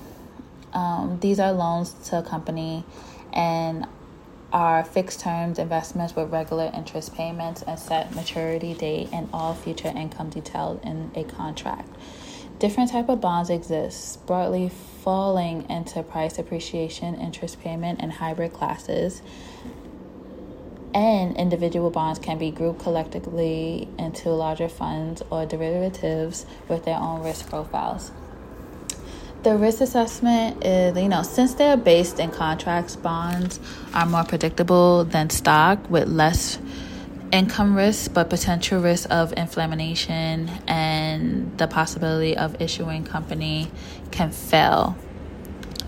Um, 0.73 1.19
these 1.21 1.38
are 1.38 1.52
loans 1.52 1.93
to 2.09 2.21
a 2.21 2.23
company 2.23 2.85
and 3.33 3.87
are 4.52 4.85
fixed 4.85 5.21
terms 5.21 5.59
investments 5.59 6.14
with 6.14 6.31
regular 6.31 6.71
interest 6.75 7.14
payments 7.14 7.62
and 7.62 7.79
set 7.79 8.14
maturity 8.14 8.75
date 8.75 9.09
and 9.12 9.29
all 9.33 9.55
future 9.55 9.88
income 9.88 10.29
detailed 10.29 10.81
in 10.85 11.11
a 11.14 11.25
contract. 11.25 11.88
Different 12.59 12.91
type 12.91 13.09
of 13.09 13.21
bonds 13.21 13.50
exist, 13.50 14.25
broadly 14.26 14.71
falling 15.02 15.69
into 15.69 16.02
price 16.02 16.38
appreciation, 16.38 17.14
interest 17.17 17.61
payment, 17.61 18.00
and 18.00 18.12
hybrid 18.12 18.52
classes. 18.52 19.23
And 20.94 21.37
individual 21.37 21.90
bonds 21.90 22.18
can 22.18 22.38
be 22.38 22.50
grouped 22.50 22.80
collectively 22.80 23.88
into 23.99 24.28
larger 24.30 24.68
funds 24.68 25.22
or 25.30 25.46
derivatives 25.46 26.44
with 26.68 26.84
their 26.84 26.99
own 26.99 27.22
risk 27.22 27.49
profiles. 27.49 28.12
The 29.42 29.56
risk 29.56 29.80
assessment 29.80 30.64
is, 30.64 30.96
you 30.96 31.08
know, 31.08 31.22
since 31.22 31.54
they're 31.54 31.76
based 31.76 32.20
in 32.20 32.30
contracts, 32.30 32.94
bonds 32.94 33.58
are 33.92 34.06
more 34.06 34.22
predictable 34.22 35.04
than 35.04 35.30
stock 35.30 35.90
with 35.90 36.08
less 36.08 36.58
income 37.32 37.75
risk, 37.75 38.12
but 38.12 38.30
potential 38.30 38.80
risk 38.80 39.11
of 39.11 39.32
inflammation 39.32 40.49
and 40.68 41.58
the 41.58 41.66
possibility 41.66 42.37
of 42.37 42.61
issuing 42.61 43.04
company 43.04 43.70
can 44.11 44.30
fail. 44.30 44.96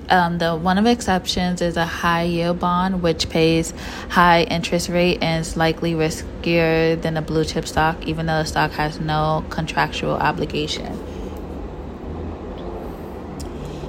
Um, 0.08 0.38
the 0.38 0.54
one 0.54 0.76
of 0.78 0.86
exceptions 0.86 1.62
is 1.62 1.76
a 1.76 1.86
high 1.86 2.24
yield 2.24 2.60
bond, 2.60 3.02
which 3.02 3.30
pays 3.30 3.72
high 4.10 4.42
interest 4.42 4.88
rate 4.88 5.22
and 5.22 5.40
is 5.40 5.56
likely 5.56 5.94
riskier 5.94 7.00
than 7.00 7.16
a 7.16 7.22
blue 7.22 7.44
chip 7.44 7.66
stock, 7.66 8.06
even 8.06 8.26
though 8.26 8.42
the 8.42 8.44
stock 8.44 8.72
has 8.72 9.00
no 9.00 9.44
contractual 9.50 10.12
obligation. 10.12 10.98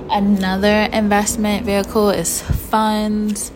Another 0.09 0.87
investment 0.93 1.65
vehicle 1.65 2.09
is 2.11 2.41
funds. 2.41 3.51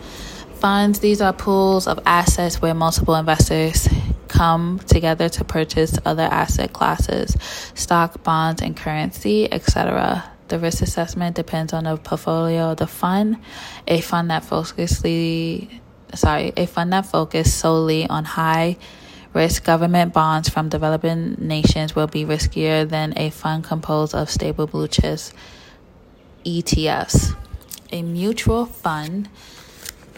Funds, 0.56 0.98
these 0.98 1.22
are 1.22 1.32
pools 1.32 1.86
of 1.86 1.98
assets 2.04 2.60
where 2.60 2.74
multiple 2.74 3.14
investors 3.14 3.88
come 4.28 4.78
together 4.86 5.28
to 5.28 5.44
purchase 5.44 5.98
other 6.04 6.22
asset 6.22 6.72
classes, 6.72 7.36
stock, 7.74 8.22
bonds, 8.22 8.60
and 8.60 8.76
currency, 8.76 9.50
etc. 9.50 10.29
The 10.50 10.58
risk 10.58 10.82
assessment 10.82 11.36
depends 11.36 11.72
on 11.72 11.84
the 11.84 11.96
portfolio 11.96 12.74
the 12.74 12.88
fund. 12.88 13.38
A 13.86 14.00
fund 14.00 14.30
that 14.30 14.42
focusedly, 14.42 15.80
sorry, 16.12 16.52
a 16.56 16.66
fund 16.66 16.92
that 16.92 17.06
focuses 17.06 17.54
solely 17.54 18.08
on 18.08 18.24
high 18.24 18.76
risk 19.32 19.62
government 19.64 20.12
bonds 20.12 20.48
from 20.48 20.68
developing 20.68 21.36
nations 21.38 21.94
will 21.94 22.08
be 22.08 22.24
riskier 22.24 22.88
than 22.88 23.16
a 23.16 23.30
fund 23.30 23.62
composed 23.62 24.12
of 24.12 24.28
stable 24.28 24.66
blue 24.66 24.88
chips 24.88 25.32
ETFs. 26.44 27.36
A 27.92 28.02
mutual 28.02 28.66
fund 28.66 29.28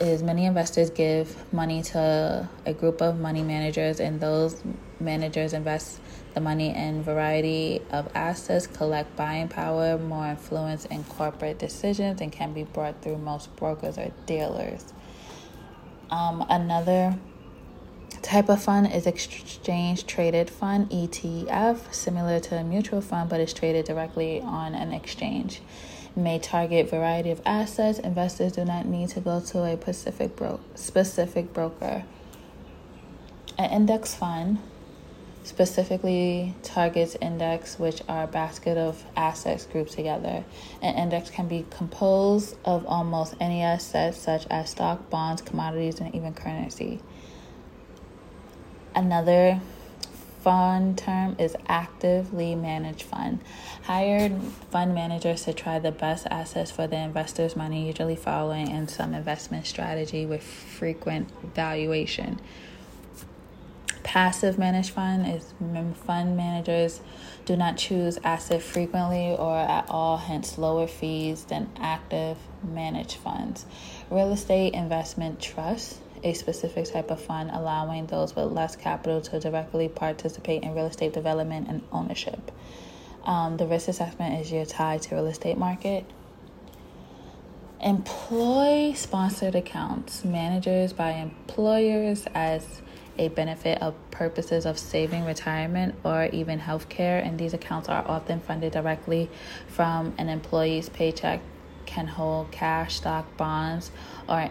is 0.01 0.23
many 0.23 0.47
investors 0.47 0.89
give 0.89 1.53
money 1.53 1.83
to 1.83 2.49
a 2.65 2.73
group 2.73 3.03
of 3.03 3.21
money 3.21 3.43
managers, 3.43 4.01
and 4.01 4.19
those 4.19 4.63
managers 4.99 5.53
invest 5.53 6.01
the 6.35 6.41
money 6.41 6.75
in 6.75 7.03
variety 7.03 7.81
of 7.91 8.11
assets, 8.15 8.67
collect 8.67 9.15
buying 9.17 9.49
power, 9.49 9.99
more 9.99 10.27
influence 10.27 10.85
in 10.87 11.05
corporate 11.05 11.59
decisions, 11.59 12.21
and 12.21 12.33
can 12.33 12.53
be 12.53 12.65
brought 12.65 13.03
through 13.03 13.19
most 13.19 13.55
brokers 13.57 13.99
or 13.99 14.13
dealers. 14.27 14.93
Um, 16.11 16.45
another 16.49 17.19
type 18.23 18.49
of 18.49 18.63
fund 18.63 18.93
is 18.93 19.07
exchange 19.07 20.07
traded 20.07 20.51
fund 20.51 20.91
ETF, 20.91 21.93
similar 21.93 22.41
to 22.41 22.57
a 22.57 22.65
mutual 22.65 23.01
fund, 23.01 23.29
but 23.29 23.41
is 23.41 23.53
traded 23.53 23.87
directly 23.87 24.41
on 24.41 24.75
an 24.75 24.93
exchange 24.93 25.61
may 26.17 26.39
target 26.39 26.91
variety 26.91 27.31
of 27.31 27.41
assets. 27.47 27.99
Investors 27.99 28.53
do 28.53 28.65
not 28.65 28.87
need 28.87 29.09
to 29.11 29.21
go 29.21 29.41
to 29.41 29.63
a 29.65 29.77
specific 29.77 30.37
bro- 30.37 30.61
specific 30.75 31.53
broker. 31.53 32.05
An 33.59 33.71
index 33.71 34.15
fund 34.15 34.59
specifically 35.45 36.55
targets 36.63 37.17
index 37.21 37.79
which 37.79 38.03
are 38.09 38.25
a 38.25 38.27
basket 38.27 38.79
of 38.79 39.05
assets 39.17 39.67
grouped 39.67 39.93
together. 39.93 40.45
An 40.81 40.95
index 40.97 41.31
can 41.31 41.49
be 41.49 41.67
composed 41.71 42.57
of 42.65 42.87
almost 42.87 43.35
any 43.41 43.63
assets 43.63 44.17
such 44.19 44.47
as 44.51 44.71
stock, 44.71 45.11
bonds, 45.11 45.43
commodities, 45.43 46.01
and 46.01 46.15
even 46.15 46.33
currency. 46.35 47.01
Another 48.95 49.61
fund 50.43 50.99
term 50.99 51.37
is 51.39 51.57
actively 51.69 52.55
managed 52.55 53.03
fund. 53.03 53.41
Hired 53.85 54.41
fund 54.71 54.95
managers 54.95 55.45
to 55.45 55.53
try 55.53 55.79
the 55.79 55.93
best 55.93 56.27
assets 56.31 56.71
for 56.71 56.87
the 56.87 56.97
investor's 56.97 57.55
money, 57.55 57.87
usually 57.87 58.17
following 58.17 58.69
in 58.69 58.89
some 58.89 59.15
investment 59.15 59.67
strategy 59.67 60.27
with 60.27 60.43
frequent 60.43 61.31
valuation. 61.55 62.41
Passive 64.03 64.59
managed 64.59 64.91
fund 64.91 65.27
is 65.27 65.53
fund 66.05 66.37
managers 66.37 67.01
do 67.45 67.57
not 67.57 67.77
choose 67.77 68.19
asset 68.25 68.63
frequently 68.63 69.35
or 69.37 69.57
at 69.57 69.87
all, 69.89 70.17
hence 70.17 70.59
lower 70.59 70.87
fees 70.87 71.45
than 71.45 71.71
active 71.79 72.37
managed 72.63 73.17
funds. 73.17 73.65
Real 74.11 74.33
estate 74.33 74.75
investment 74.75 75.41
trusts 75.41 75.99
a 76.25 76.33
specific 76.35 76.91
type 76.93 77.11
of 77.11 77.21
fund, 77.21 77.51
allowing 77.53 78.07
those 78.07 78.37
with 78.37 78.53
less 78.53 78.77
capital 78.77 79.21
to 79.21 79.41
directly 79.41 79.89
participate 79.89 80.63
in 80.63 80.75
real 80.75 80.87
estate 80.87 81.13
development 81.13 81.69
and 81.69 81.83
ownership. 81.91 82.53
Um, 83.25 83.57
the 83.57 83.67
risk 83.67 83.89
assessment 83.89 84.41
is 84.41 84.53
your 84.53 84.65
tie 84.65 84.99
to 84.99 85.15
real 85.15 85.27
estate 85.27 85.59
market. 85.59 86.05
Employee 87.81 88.95
sponsored 88.95 89.57
accounts, 89.57 90.25
managers 90.25 90.93
by 90.93 91.13
employers 91.13 92.27
as 92.35 92.82
a 93.19 93.29
benefit 93.29 93.81
of 93.83 93.95
purposes 94.11 94.67
of 94.67 94.79
saving, 94.79 95.25
retirement, 95.25 95.95
or 96.05 96.27
even 96.33 96.61
healthcare, 96.61 97.25
and 97.25 97.39
these 97.39 97.55
accounts 97.55 97.89
are 97.89 98.05
often 98.07 98.41
funded 98.41 98.73
directly 98.73 99.29
from 99.69 100.15
an 100.19 100.29
employee's 100.29 100.89
paycheck, 100.89 101.41
can 101.87 102.07
hold 102.07 102.51
cash, 102.51 102.97
stock, 102.97 103.37
bonds, 103.37 103.91
or 104.29 104.49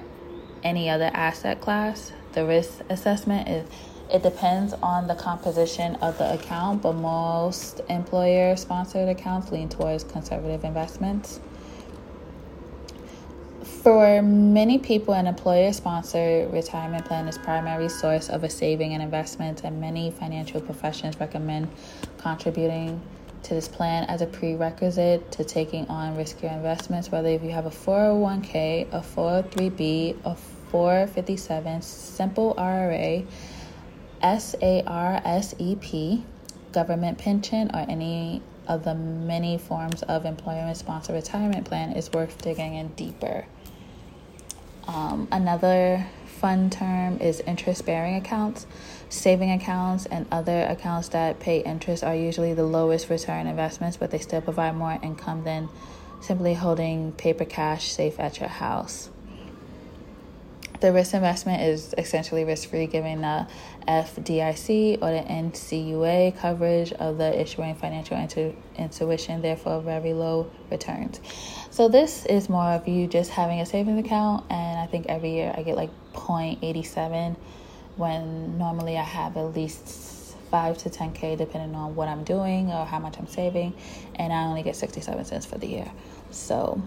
any 0.63 0.89
other 0.89 1.09
asset 1.13 1.59
class. 1.61 2.11
The 2.33 2.45
risk 2.45 2.81
assessment 2.89 3.47
is 3.49 3.67
it 4.11 4.23
depends 4.23 4.73
on 4.73 5.07
the 5.07 5.15
composition 5.15 5.95
of 5.95 6.17
the 6.17 6.33
account, 6.33 6.81
but 6.81 6.93
most 6.93 7.79
employer 7.89 8.57
sponsored 8.57 9.07
accounts 9.07 9.51
lean 9.51 9.69
towards 9.69 10.03
conservative 10.03 10.65
investments. 10.65 11.39
For 13.83 14.21
many 14.21 14.77
people, 14.77 15.15
an 15.15 15.25
employer 15.25 15.73
sponsored 15.73 16.53
retirement 16.53 17.05
plan 17.05 17.27
is 17.27 17.39
primary 17.39 17.89
source 17.89 18.29
of 18.29 18.43
a 18.43 18.49
saving 18.49 18.93
and 18.93 19.01
investment, 19.01 19.63
and 19.63 19.81
many 19.81 20.11
financial 20.11 20.61
professions 20.61 21.19
recommend 21.19 21.67
contributing 22.19 23.01
to 23.41 23.55
this 23.55 23.67
plan 23.67 24.03
as 24.03 24.21
a 24.21 24.27
prerequisite 24.27 25.31
to 25.31 25.43
taking 25.43 25.87
on 25.87 26.15
riskier 26.15 26.53
investments, 26.53 27.11
whether 27.11 27.29
if 27.29 27.41
you 27.41 27.49
have 27.49 27.65
a 27.65 27.71
401k, 27.71 28.93
a 28.93 28.99
403b, 28.99 30.15
a 30.25 30.35
457 30.69 31.81
simple 31.81 32.53
IRA, 32.59 33.23
SARSEP, 34.21 36.23
government 36.71 37.17
pension, 37.17 37.71
or 37.73 37.83
any 37.89 38.43
of 38.67 38.83
the 38.83 38.93
many 38.93 39.57
forms 39.57 40.03
of 40.03 40.25
employment 40.25 40.77
sponsored 40.77 41.15
retirement 41.15 41.65
plan 41.65 41.93
is 41.93 42.13
worth 42.13 42.39
digging 42.43 42.75
in 42.75 42.89
deeper. 42.89 43.47
Um, 44.87 45.27
another 45.31 46.07
fun 46.25 46.69
term 46.69 47.19
is 47.19 47.39
interest 47.41 47.85
bearing 47.85 48.15
accounts. 48.15 48.65
Saving 49.09 49.51
accounts 49.51 50.05
and 50.05 50.25
other 50.31 50.63
accounts 50.63 51.09
that 51.09 51.39
pay 51.39 51.59
interest 51.59 52.03
are 52.03 52.15
usually 52.15 52.53
the 52.53 52.63
lowest 52.63 53.09
return 53.09 53.45
investments, 53.45 53.97
but 53.97 54.11
they 54.11 54.19
still 54.19 54.41
provide 54.41 54.75
more 54.75 54.97
income 55.03 55.43
than 55.43 55.69
simply 56.21 56.53
holding 56.53 57.11
paper 57.11 57.45
cash 57.45 57.91
safe 57.91 58.19
at 58.19 58.39
your 58.39 58.49
house. 58.49 59.09
The 60.81 60.91
risk 60.91 61.13
investment 61.13 61.61
is 61.61 61.93
essentially 61.95 62.43
risk 62.43 62.69
free, 62.69 62.87
given 62.87 63.21
the 63.21 63.45
FDIC 63.87 64.97
or 64.99 65.11
the 65.11 65.21
NCUA 65.21 66.35
coverage 66.39 66.91
of 66.93 67.19
the 67.19 67.39
issuing 67.39 67.75
financial 67.75 68.17
intu- 68.17 68.55
intuition, 68.75 69.43
therefore, 69.43 69.81
very 69.81 70.13
low 70.13 70.49
returns. 70.71 71.21
So, 71.69 71.87
this 71.87 72.25
is 72.25 72.49
more 72.49 72.71
of 72.71 72.87
you 72.87 73.05
just 73.05 73.29
having 73.29 73.59
a 73.61 73.65
savings 73.65 74.03
account, 74.03 74.43
and 74.49 74.79
I 74.79 74.87
think 74.87 75.05
every 75.05 75.33
year 75.33 75.53
I 75.55 75.61
get 75.61 75.75
like 75.75 75.91
0.87 76.13 77.35
when 77.97 78.57
normally 78.57 78.97
I 78.97 79.03
have 79.03 79.37
at 79.37 79.53
least 79.55 80.35
5 80.49 80.79
to 80.79 80.89
10k 80.89 81.37
depending 81.37 81.75
on 81.75 81.95
what 81.95 82.07
I'm 82.07 82.23
doing 82.23 82.71
or 82.71 82.87
how 82.87 82.97
much 82.97 83.19
I'm 83.19 83.27
saving, 83.27 83.75
and 84.15 84.33
I 84.33 84.45
only 84.45 84.63
get 84.63 84.75
67 84.75 85.25
cents 85.25 85.45
for 85.45 85.59
the 85.59 85.67
year. 85.67 85.91
So, 86.31 86.81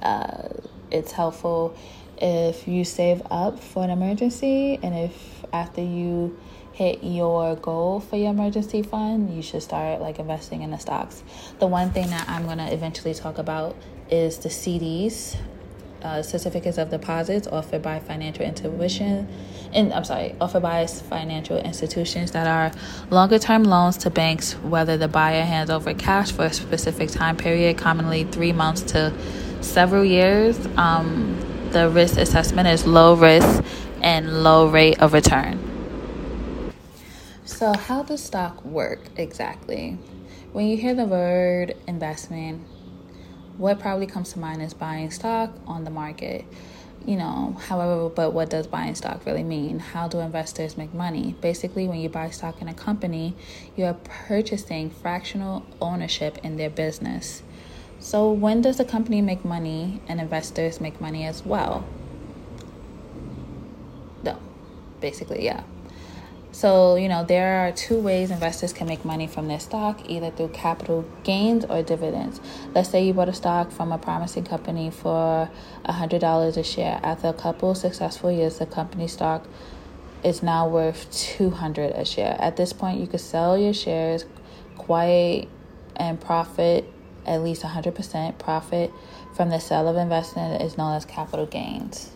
uh, 0.00 0.48
it's 0.90 1.12
helpful 1.12 1.76
if 2.24 2.66
you 2.66 2.84
save 2.84 3.20
up 3.30 3.60
for 3.60 3.84
an 3.84 3.90
emergency 3.90 4.78
and 4.82 4.94
if 4.94 5.44
after 5.52 5.82
you 5.82 6.38
hit 6.72 7.04
your 7.04 7.54
goal 7.56 8.00
for 8.00 8.16
your 8.16 8.30
emergency 8.30 8.82
fund, 8.82 9.36
you 9.36 9.42
should 9.42 9.62
start 9.62 10.00
like 10.00 10.18
investing 10.18 10.62
in 10.62 10.70
the 10.70 10.78
stocks. 10.78 11.22
The 11.58 11.66
one 11.66 11.90
thing 11.90 12.08
that 12.08 12.26
I'm 12.26 12.46
going 12.46 12.58
to 12.58 12.72
eventually 12.72 13.12
talk 13.12 13.36
about 13.36 13.76
is 14.10 14.38
the 14.38 14.48
CDs, 14.48 15.36
uh, 16.02 16.22
certificates 16.22 16.78
of 16.78 16.88
deposits 16.88 17.46
offered 17.46 17.82
by 17.82 18.00
financial 18.00 18.44
intuition 18.44 19.28
and 19.74 19.92
I'm 19.92 20.04
sorry, 20.04 20.34
offered 20.40 20.62
by 20.62 20.86
financial 20.86 21.58
institutions 21.58 22.30
that 22.30 22.46
are 22.46 22.72
longer 23.10 23.38
term 23.38 23.64
loans 23.64 23.98
to 23.98 24.10
banks, 24.10 24.54
whether 24.54 24.96
the 24.96 25.08
buyer 25.08 25.42
hands 25.42 25.68
over 25.68 25.92
cash 25.92 26.32
for 26.32 26.46
a 26.46 26.52
specific 26.54 27.10
time 27.10 27.36
period, 27.36 27.76
commonly 27.76 28.24
three 28.24 28.52
months 28.52 28.80
to 28.92 29.12
several 29.60 30.04
years. 30.04 30.58
Um, 30.76 31.53
the 31.74 31.88
risk 31.88 32.16
assessment 32.18 32.68
is 32.68 32.86
low 32.86 33.14
risk 33.14 33.64
and 34.00 34.44
low 34.44 34.68
rate 34.68 35.00
of 35.00 35.12
return. 35.12 35.58
So, 37.44 37.72
how 37.76 38.04
does 38.04 38.22
stock 38.22 38.64
work 38.64 39.00
exactly? 39.16 39.98
When 40.52 40.66
you 40.68 40.76
hear 40.76 40.94
the 40.94 41.04
word 41.04 41.74
investment, 41.88 42.64
what 43.58 43.80
probably 43.80 44.06
comes 44.06 44.32
to 44.34 44.38
mind 44.38 44.62
is 44.62 44.72
buying 44.72 45.10
stock 45.10 45.50
on 45.66 45.82
the 45.82 45.90
market. 45.90 46.44
You 47.04 47.16
know, 47.16 47.56
however, 47.66 48.08
but 48.08 48.32
what 48.32 48.50
does 48.50 48.68
buying 48.68 48.94
stock 48.94 49.26
really 49.26 49.42
mean? 49.42 49.80
How 49.80 50.06
do 50.06 50.20
investors 50.20 50.78
make 50.78 50.94
money? 50.94 51.34
Basically, 51.40 51.88
when 51.88 51.98
you 51.98 52.08
buy 52.08 52.30
stock 52.30 52.62
in 52.62 52.68
a 52.68 52.74
company, 52.74 53.34
you 53.76 53.84
are 53.84 53.94
purchasing 53.94 54.90
fractional 54.90 55.66
ownership 55.80 56.38
in 56.44 56.56
their 56.56 56.70
business. 56.70 57.42
So, 58.04 58.30
when 58.30 58.60
does 58.60 58.78
a 58.80 58.84
company 58.84 59.22
make 59.22 59.46
money 59.46 60.02
and 60.06 60.20
investors 60.20 60.78
make 60.78 61.00
money 61.00 61.24
as 61.24 61.42
well? 61.42 61.86
No, 64.22 64.38
basically, 65.00 65.42
yeah. 65.42 65.62
So, 66.52 66.96
you 66.96 67.08
know, 67.08 67.24
there 67.24 67.66
are 67.66 67.72
two 67.72 67.98
ways 67.98 68.30
investors 68.30 68.74
can 68.74 68.88
make 68.88 69.06
money 69.06 69.26
from 69.26 69.48
their 69.48 69.58
stock 69.58 70.02
either 70.06 70.30
through 70.30 70.48
capital 70.48 71.06
gains 71.22 71.64
or 71.64 71.82
dividends. 71.82 72.42
Let's 72.74 72.90
say 72.90 73.06
you 73.06 73.14
bought 73.14 73.30
a 73.30 73.32
stock 73.32 73.72
from 73.72 73.90
a 73.90 73.96
promising 73.96 74.44
company 74.44 74.90
for 74.90 75.48
$100 75.86 76.56
a 76.58 76.62
share. 76.62 77.00
After 77.02 77.28
a 77.28 77.32
couple 77.32 77.74
successful 77.74 78.30
years, 78.30 78.58
the 78.58 78.66
company 78.66 79.08
stock 79.08 79.46
is 80.22 80.42
now 80.42 80.68
worth 80.68 81.10
200 81.10 81.92
a 81.92 82.04
share. 82.04 82.36
At 82.38 82.58
this 82.58 82.74
point, 82.74 83.00
you 83.00 83.06
could 83.06 83.20
sell 83.20 83.56
your 83.56 83.72
shares 83.72 84.26
quiet 84.76 85.48
and 85.96 86.20
profit 86.20 86.93
at 87.26 87.42
least 87.42 87.62
100% 87.62 88.38
profit 88.38 88.92
from 89.34 89.50
the 89.50 89.58
sale 89.58 89.88
of 89.88 89.96
investment 89.96 90.62
is 90.62 90.78
known 90.78 90.94
as 90.94 91.04
capital 91.04 91.46
gains. 91.46 92.10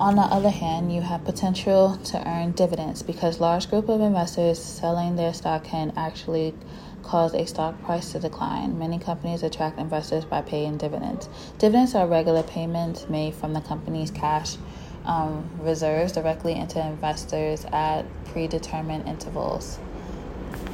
On 0.00 0.16
the 0.16 0.22
other 0.22 0.50
hand, 0.50 0.92
you 0.92 1.00
have 1.00 1.24
potential 1.24 1.96
to 2.04 2.28
earn 2.28 2.52
dividends 2.52 3.02
because 3.02 3.40
large 3.40 3.68
group 3.70 3.88
of 3.88 4.00
investors 4.00 4.62
selling 4.62 5.16
their 5.16 5.32
stock 5.32 5.64
can 5.64 5.92
actually 5.96 6.54
cause 7.02 7.34
a 7.34 7.44
stock 7.46 7.80
price 7.82 8.12
to 8.12 8.18
decline. 8.18 8.78
Many 8.78 8.98
companies 8.98 9.42
attract 9.42 9.78
investors 9.78 10.24
by 10.24 10.42
paying 10.42 10.76
dividends. 10.76 11.28
Dividends 11.58 11.94
are 11.94 12.06
regular 12.06 12.42
payments 12.42 13.08
made 13.08 13.34
from 13.34 13.52
the 13.52 13.60
company's 13.60 14.10
cash 14.10 14.56
um, 15.04 15.48
reserves 15.60 16.12
directly 16.12 16.54
into 16.54 16.84
investors 16.84 17.66
at 17.72 18.04
predetermined 18.26 19.08
intervals. 19.08 19.78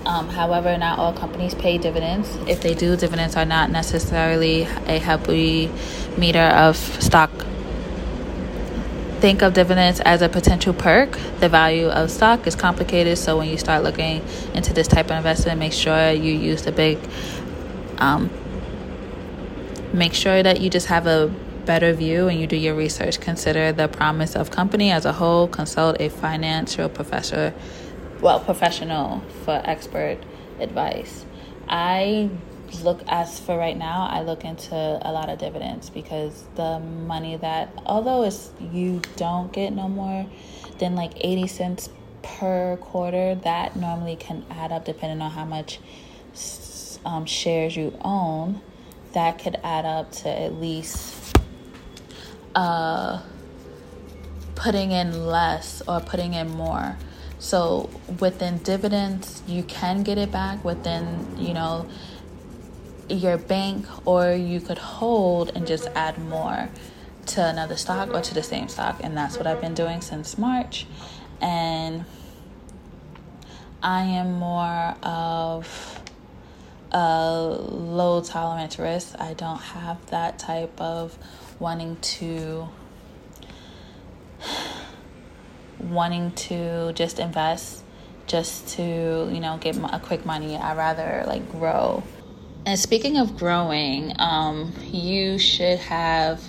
Um, 0.08 0.28
however, 0.30 0.76
not 0.78 0.98
all 0.98 1.12
companies 1.12 1.54
pay 1.54 1.78
dividends. 1.78 2.34
If 2.48 2.62
they 2.62 2.74
do, 2.74 2.96
dividends 2.96 3.36
are 3.36 3.44
not 3.44 3.70
necessarily 3.70 4.62
a 4.62 4.98
happy 4.98 5.70
meter 6.16 6.40
of 6.40 6.76
stock 6.76 7.30
think 9.20 9.42
of 9.42 9.52
dividends 9.52 10.00
as 10.00 10.22
a 10.22 10.28
potential 10.28 10.72
perk. 10.72 11.18
The 11.40 11.48
value 11.48 11.88
of 11.88 12.10
stock 12.10 12.46
is 12.46 12.54
complicated, 12.54 13.18
so 13.18 13.36
when 13.36 13.48
you 13.48 13.58
start 13.58 13.82
looking 13.82 14.22
into 14.54 14.72
this 14.72 14.86
type 14.86 15.06
of 15.06 15.16
investment, 15.16 15.58
make 15.58 15.72
sure 15.72 16.12
you 16.12 16.32
use 16.32 16.62
the 16.62 16.72
big. 16.72 16.98
Um, 17.98 18.30
make 19.92 20.14
sure 20.14 20.42
that 20.42 20.60
you 20.60 20.70
just 20.70 20.86
have 20.86 21.06
a 21.06 21.34
better 21.64 21.92
view 21.92 22.28
and 22.28 22.40
you 22.40 22.46
do 22.46 22.56
your 22.56 22.74
research. 22.74 23.20
Consider 23.20 23.72
the 23.72 23.88
promise 23.88 24.36
of 24.36 24.50
company 24.50 24.92
as 24.92 25.04
a 25.04 25.12
whole. 25.12 25.48
Consult 25.48 26.00
a 26.00 26.08
financial 26.08 26.88
professor, 26.88 27.52
well, 28.20 28.40
professional 28.40 29.20
for 29.44 29.60
expert 29.64 30.18
advice. 30.60 31.24
I 31.68 32.30
look 32.82 33.00
as 33.08 33.40
for 33.40 33.56
right 33.56 33.76
now 33.76 34.06
i 34.10 34.20
look 34.20 34.44
into 34.44 34.74
a 34.74 35.10
lot 35.10 35.28
of 35.28 35.38
dividends 35.38 35.88
because 35.90 36.44
the 36.56 36.78
money 36.78 37.36
that 37.36 37.70
although 37.86 38.22
it's 38.22 38.50
you 38.72 39.00
don't 39.16 39.52
get 39.52 39.72
no 39.72 39.88
more 39.88 40.26
than 40.78 40.94
like 40.94 41.12
80 41.16 41.46
cents 41.46 41.88
per 42.22 42.76
quarter 42.76 43.34
that 43.36 43.74
normally 43.76 44.16
can 44.16 44.44
add 44.50 44.70
up 44.70 44.84
depending 44.84 45.20
on 45.22 45.30
how 45.30 45.44
much 45.44 45.80
um, 47.04 47.24
shares 47.24 47.76
you 47.76 47.96
own 48.02 48.60
that 49.12 49.38
could 49.38 49.58
add 49.64 49.84
up 49.84 50.12
to 50.12 50.28
at 50.28 50.54
least 50.54 51.36
uh, 52.54 53.22
putting 54.54 54.90
in 54.90 55.26
less 55.26 55.82
or 55.88 56.00
putting 56.00 56.34
in 56.34 56.50
more 56.50 56.96
so 57.38 57.88
within 58.20 58.58
dividends 58.58 59.42
you 59.46 59.62
can 59.62 60.02
get 60.02 60.18
it 60.18 60.30
back 60.32 60.64
within 60.64 61.36
you 61.38 61.54
know 61.54 61.86
your 63.08 63.38
bank 63.38 63.86
or 64.06 64.32
you 64.32 64.60
could 64.60 64.78
hold 64.78 65.50
and 65.54 65.66
just 65.66 65.86
add 65.94 66.18
more 66.18 66.68
to 67.24 67.44
another 67.44 67.76
stock 67.76 68.12
or 68.12 68.20
to 68.20 68.34
the 68.34 68.42
same 68.42 68.68
stock 68.68 69.00
and 69.02 69.16
that's 69.16 69.36
what 69.36 69.46
I've 69.46 69.60
been 69.60 69.74
doing 69.74 70.00
since 70.00 70.36
March 70.36 70.86
and 71.40 72.04
I 73.82 74.02
am 74.02 74.32
more 74.34 74.96
of 75.02 76.00
a 76.90 77.38
low 77.38 78.20
tolerance 78.22 78.78
risk. 78.78 79.14
I 79.20 79.34
don't 79.34 79.60
have 79.60 80.04
that 80.10 80.38
type 80.38 80.80
of 80.80 81.16
wanting 81.60 81.96
to 81.96 82.68
wanting 85.80 86.32
to 86.32 86.92
just 86.92 87.18
invest 87.18 87.82
just 88.26 88.68
to, 88.76 88.82
you 89.32 89.40
know, 89.40 89.58
get 89.60 89.76
a 89.76 90.00
quick 90.00 90.26
money. 90.26 90.56
I 90.56 90.74
rather 90.74 91.24
like 91.26 91.50
grow 91.50 92.02
and 92.68 92.78
speaking 92.78 93.16
of 93.16 93.38
growing, 93.38 94.12
um, 94.18 94.74
you 94.90 95.38
should 95.38 95.78
have 95.78 96.42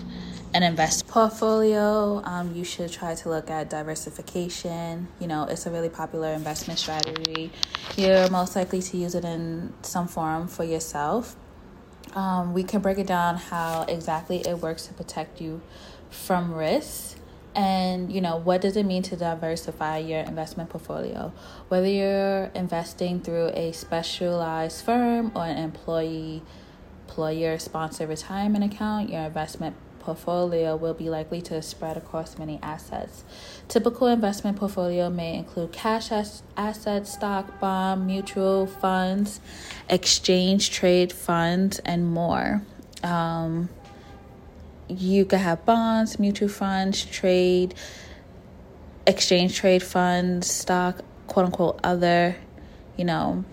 an 0.54 0.64
invest 0.64 1.08
portfolio. 1.08 2.22
Um, 2.26 2.54
you 2.54 2.66
should 2.66 2.92
try 2.92 3.16
to 3.16 3.30
look 3.30 3.50
at 3.50 3.70
diversification. 3.70 5.08
You 5.20 5.28
know, 5.28 5.44
it's 5.44 5.66
a 5.66 5.72
really 5.72 5.88
popular 5.88 6.34
investment 6.34 6.78
strategy. 6.78 7.52
You're 7.96 8.30
most 8.30 8.58
likely 8.58 8.82
to 8.82 8.98
use 8.98 9.16
it 9.16 9.24
in 9.24 9.72
some 9.82 10.10
form 10.10 10.50
for 10.50 10.66
yourself. 10.66 11.38
Um, 12.16 12.54
we 12.54 12.64
can 12.64 12.82
break 12.82 12.98
it 12.98 13.08
down 13.08 13.38
how 13.38 13.84
exactly 13.84 14.42
it 14.46 14.58
works 14.60 14.88
to 14.88 14.94
protect 14.94 15.40
you 15.40 15.62
from 16.10 16.54
risks 16.54 17.16
and 17.56 18.12
you 18.12 18.22
know 18.22 18.38
what 18.38 18.62
does 18.62 18.78
it 18.78 18.86
mean 18.86 19.04
to 19.04 19.16
diversify 19.16 19.98
your 19.98 20.20
investment 20.20 20.70
portfolio? 20.70 21.34
Whether 21.68 21.88
you're 21.88 22.46
investing 22.56 23.20
through 23.22 23.50
a 23.50 23.72
specialized 23.72 24.84
firm 24.84 25.32
or 25.36 25.46
an 25.46 25.58
employee 25.58 26.44
employer 27.08 27.58
sponsored 27.58 28.08
retirement 28.08 28.64
account 28.64 29.10
your 29.10 29.22
investment 29.22 29.76
portfolio 30.00 30.76
will 30.76 30.94
be 30.94 31.10
likely 31.10 31.42
to 31.42 31.62
spread 31.62 31.98
across 31.98 32.38
many 32.38 32.60
assets. 32.64 33.24
Typical 33.68 34.08
investment 34.08 34.58
portfolio 34.58 35.10
may 35.10 35.38
include 35.38 35.72
cash 35.72 36.12
as- 36.12 36.42
assets 36.58 37.14
stock 37.14 37.60
bond 37.60 38.08
mutual 38.08 38.66
funds 38.66 39.40
exchange 39.90 40.72
trade 40.72 41.12
funds 41.12 41.80
and 41.80 42.08
more. 42.12 42.64
Um, 43.04 43.70
you 44.90 45.26
could 45.26 45.40
have 45.40 45.66
bonds, 45.66 46.20
mutual 46.20 46.50
funds, 46.50 47.06
trade, 47.06 47.76
exchange 49.06 49.56
trade 49.56 49.84
funds, 49.84 50.50
stock, 50.50 51.02
quote 51.28 51.46
unquote, 51.46 51.80
other, 51.84 52.36
you 52.98 53.06
know. 53.06 53.46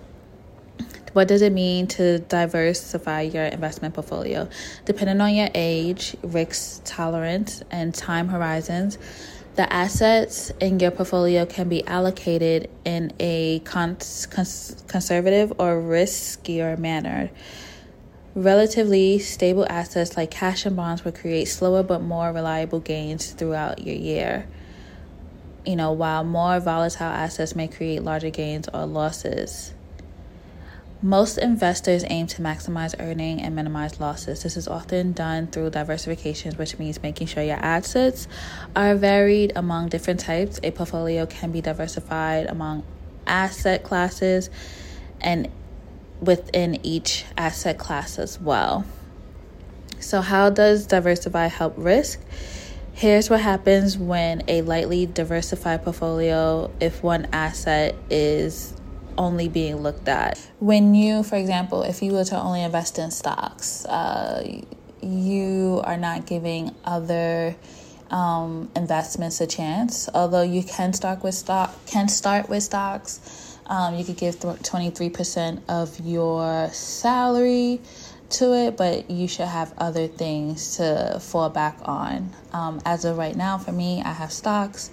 What 1.13 1.29
does 1.29 1.41
it 1.41 1.53
mean 1.53 1.87
to 1.89 2.19
diversify 2.19 3.23
your 3.23 3.45
investment 3.45 3.95
portfolio? 3.95 4.49
Depending 4.85 5.21
on 5.21 5.35
your 5.35 5.49
age, 5.55 6.15
risk 6.23 6.83
tolerance, 6.85 7.63
and 7.71 7.95
time 7.95 8.29
horizons, 8.29 8.99
the 9.55 9.73
assets 9.73 10.53
in 10.61 10.79
your 10.81 10.91
portfolio 10.91 11.47
can 11.47 11.71
be 11.71 11.83
allocated 11.87 12.69
in 12.85 13.15
a 13.19 13.61
cons- 13.61 14.27
cons- 14.27 14.85
conservative 14.87 15.53
or 15.59 15.81
riskier 15.81 16.79
manner. 16.79 17.31
Relatively 18.37 19.19
stable 19.19 19.65
assets 19.71 20.15
like 20.15 20.31
cash 20.31 20.67
and 20.67 20.77
bonds 20.77 21.03
will 21.03 21.13
create 21.13 21.47
slower 21.47 21.83
but 21.83 22.03
more 22.03 22.31
reliable 22.33 22.81
gains 22.81 23.33
throughout 23.33 23.83
your 23.83 23.97
year. 23.97 24.47
You 25.65 25.75
know, 25.75 25.93
while 25.93 26.23
more 26.23 26.61
volatile 26.61 27.07
assets 27.07 27.57
may 27.57 27.67
create 27.67 28.03
larger 28.03 28.29
gains 28.29 28.69
or 28.75 28.85
losses. 28.85 29.73
Most 31.01 31.39
investors 31.39 32.05
aim 32.09 32.27
to 32.27 32.43
maximize 32.43 32.95
earning 33.01 33.41
and 33.41 33.57
minimize 33.57 34.01
losses. 34.01 34.43
This 34.43 34.59
is 34.59 34.69
often 34.69 35.13
done 35.13 35.47
through 35.47 35.71
diversification, 35.71 36.55
which 36.57 36.79
means 36.79 37.03
making 37.03 37.29
sure 37.29 37.43
your 37.43 37.57
assets 37.57 38.29
are 38.75 38.95
varied 38.97 39.55
among 39.57 39.89
different 39.89 40.21
types. 40.21 40.61
A 40.63 40.73
portfolio 40.73 41.25
can 41.25 41.53
be 41.53 41.63
diversified 41.63 42.49
among 42.49 42.85
asset 43.27 43.83
classes 43.83 44.51
and 45.23 45.49
within 46.21 46.79
each 46.85 47.25
asset 47.37 47.79
class 47.79 48.19
as 48.19 48.41
well. 48.41 48.85
So, 50.01 50.21
how 50.21 50.51
does 50.51 50.87
diversify 50.87 51.47
help 51.47 51.75
risk? 51.77 52.21
Here's 52.93 53.29
what 53.29 53.41
happens 53.41 53.99
when 53.99 54.43
a 54.49 54.63
lightly 54.63 55.07
diversified 55.07 55.85
portfolio, 55.85 56.71
if 56.81 57.03
one 57.03 57.29
asset 57.33 57.95
is 58.09 58.73
only 59.19 59.49
being 59.49 59.77
looked 59.77 60.09
at. 60.09 60.39
When 60.61 60.95
you, 60.95 61.23
for 61.23 61.37
example, 61.37 61.83
if 61.83 62.03
you 62.03 62.13
were 62.13 62.25
to 62.25 62.41
only 62.41 62.63
invest 62.63 62.99
in 62.99 63.11
stocks, 63.11 63.85
uh, 63.87 64.63
you 65.03 65.81
are 65.85 65.97
not 65.97 66.27
giving 66.27 66.75
other 66.85 67.57
um, 68.11 68.71
investments 68.77 69.41
a 69.41 69.47
chance. 69.47 70.09
Although 70.15 70.43
you 70.43 70.63
can 70.63 70.93
start 70.93 71.23
with 71.23 71.35
stock, 71.35 71.75
can 71.87 72.09
start 72.09 72.49
with 72.49 72.63
stocks. 72.63 73.46
Um, 73.67 73.97
you 73.97 74.05
could 74.05 74.17
give 74.17 74.39
twenty 74.63 74.91
three 74.91 75.11
percent 75.11 75.63
of 75.69 75.99
your 76.01 76.69
salary 76.73 77.81
to 78.31 78.55
it, 78.55 78.77
but 78.77 79.11
you 79.11 79.29
should 79.29 79.47
have 79.47 79.73
other 79.79 80.07
things 80.07 80.77
to 80.77 81.19
fall 81.21 81.49
back 81.49 81.79
on. 81.83 82.31
Um, 82.53 82.81
as 82.85 83.05
of 83.05 83.19
right 83.19 83.37
now, 83.37 83.59
for 83.59 83.73
me, 83.73 84.03
I 84.03 84.13
have 84.13 84.33
stocks. 84.33 84.91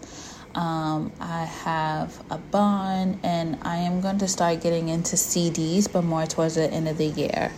Um, 0.56 1.12
I 1.20 1.46
have 1.46 2.24
a 2.30 2.38
bond, 2.38 3.20
and 3.24 3.58
I 3.64 3.78
am 3.78 4.02
going 4.02 4.20
to 4.20 4.28
start 4.28 4.62
getting 4.62 4.90
into 4.90 5.16
CDs, 5.16 5.92
but 5.92 6.04
more 6.04 6.28
towards 6.28 6.56
the 6.56 6.70
end 6.70 6.88
of 6.88 6.98
the 6.98 7.08
year. 7.08 7.52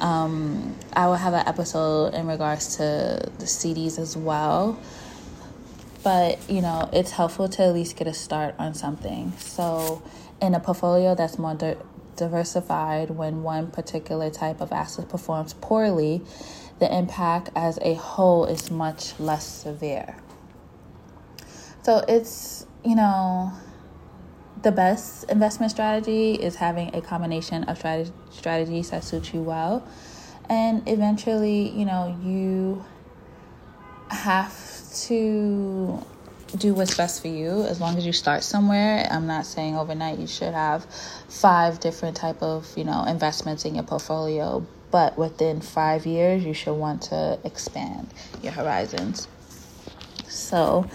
Um, 0.00 0.74
I 0.92 1.06
will 1.06 1.14
have 1.14 1.34
an 1.34 1.46
episode 1.46 2.14
in 2.14 2.26
regards 2.26 2.76
to 2.76 3.30
the 3.38 3.44
CDs 3.44 3.98
as 4.00 4.16
well. 4.16 4.78
But, 6.02 6.50
you 6.50 6.60
know, 6.60 6.90
it's 6.92 7.12
helpful 7.12 7.48
to 7.50 7.62
at 7.62 7.74
least 7.74 7.94
get 7.94 8.08
a 8.08 8.12
start 8.12 8.56
on 8.58 8.74
something. 8.74 9.32
So, 9.38 10.02
in 10.42 10.54
a 10.54 10.60
portfolio 10.60 11.14
that's 11.14 11.38
more 11.38 11.54
di- 11.54 11.76
diversified, 12.16 13.10
when 13.10 13.42
one 13.42 13.70
particular 13.70 14.28
type 14.28 14.60
of 14.60 14.72
asset 14.72 15.08
performs 15.08 15.54
poorly, 15.54 16.20
the 16.80 16.94
impact 16.94 17.48
as 17.54 17.78
a 17.80 17.94
whole 17.94 18.44
is 18.44 18.70
much 18.70 19.18
less 19.20 19.46
severe. 19.46 20.16
So, 21.82 22.04
it's, 22.08 22.66
you 22.84 22.96
know, 22.96 23.52
the 24.62 24.72
best 24.72 25.30
investment 25.30 25.72
strategy 25.72 26.34
is 26.34 26.56
having 26.56 26.94
a 26.94 27.00
combination 27.00 27.64
of 27.64 27.78
strat- 27.78 28.12
strategies 28.30 28.90
that 28.90 29.04
suit 29.04 29.32
you 29.32 29.42
well. 29.42 29.86
And 30.48 30.86
eventually, 30.88 31.70
you 31.70 31.84
know, 31.84 32.18
you 32.22 32.84
have 34.10 34.54
to 35.06 36.04
do 36.56 36.74
what's 36.74 36.96
best 36.96 37.22
for 37.22 37.28
you 37.28 37.62
as 37.64 37.80
long 37.80 37.96
as 37.96 38.04
you 38.04 38.12
start 38.12 38.42
somewhere 38.42 39.06
i'm 39.10 39.26
not 39.26 39.46
saying 39.46 39.76
overnight 39.76 40.18
you 40.18 40.26
should 40.26 40.52
have 40.52 40.84
five 41.28 41.80
different 41.80 42.16
type 42.16 42.40
of 42.42 42.66
you 42.76 42.84
know 42.84 43.04
investments 43.04 43.64
in 43.64 43.74
your 43.74 43.84
portfolio 43.84 44.64
but 44.90 45.16
within 45.16 45.60
five 45.60 46.04
years 46.04 46.44
you 46.44 46.52
should 46.52 46.74
want 46.74 47.00
to 47.02 47.38
expand 47.44 48.06
your 48.42 48.52
horizons 48.52 49.28
so 50.28 50.88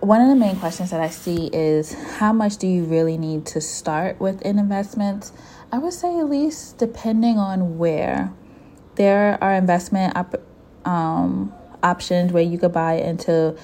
one 0.00 0.20
of 0.20 0.28
the 0.28 0.36
main 0.36 0.56
questions 0.56 0.90
that 0.90 1.00
I 1.00 1.08
see 1.08 1.48
is 1.52 1.94
how 2.18 2.32
much 2.32 2.58
do 2.58 2.66
you 2.66 2.84
really 2.84 3.16
need 3.16 3.46
to 3.46 3.60
start 3.60 4.20
with 4.20 4.42
in 4.42 4.58
investments? 4.58 5.32
I 5.72 5.78
would 5.78 5.94
say 5.94 6.18
at 6.18 6.28
least 6.28 6.78
depending 6.78 7.38
on 7.38 7.78
where. 7.78 8.32
There 8.96 9.36
are 9.42 9.52
investment 9.54 10.16
op- 10.16 10.42
um, 10.84 11.52
options 11.82 12.32
where 12.32 12.42
you 12.42 12.56
could 12.56 12.72
buy 12.72 12.94
into 12.94 13.56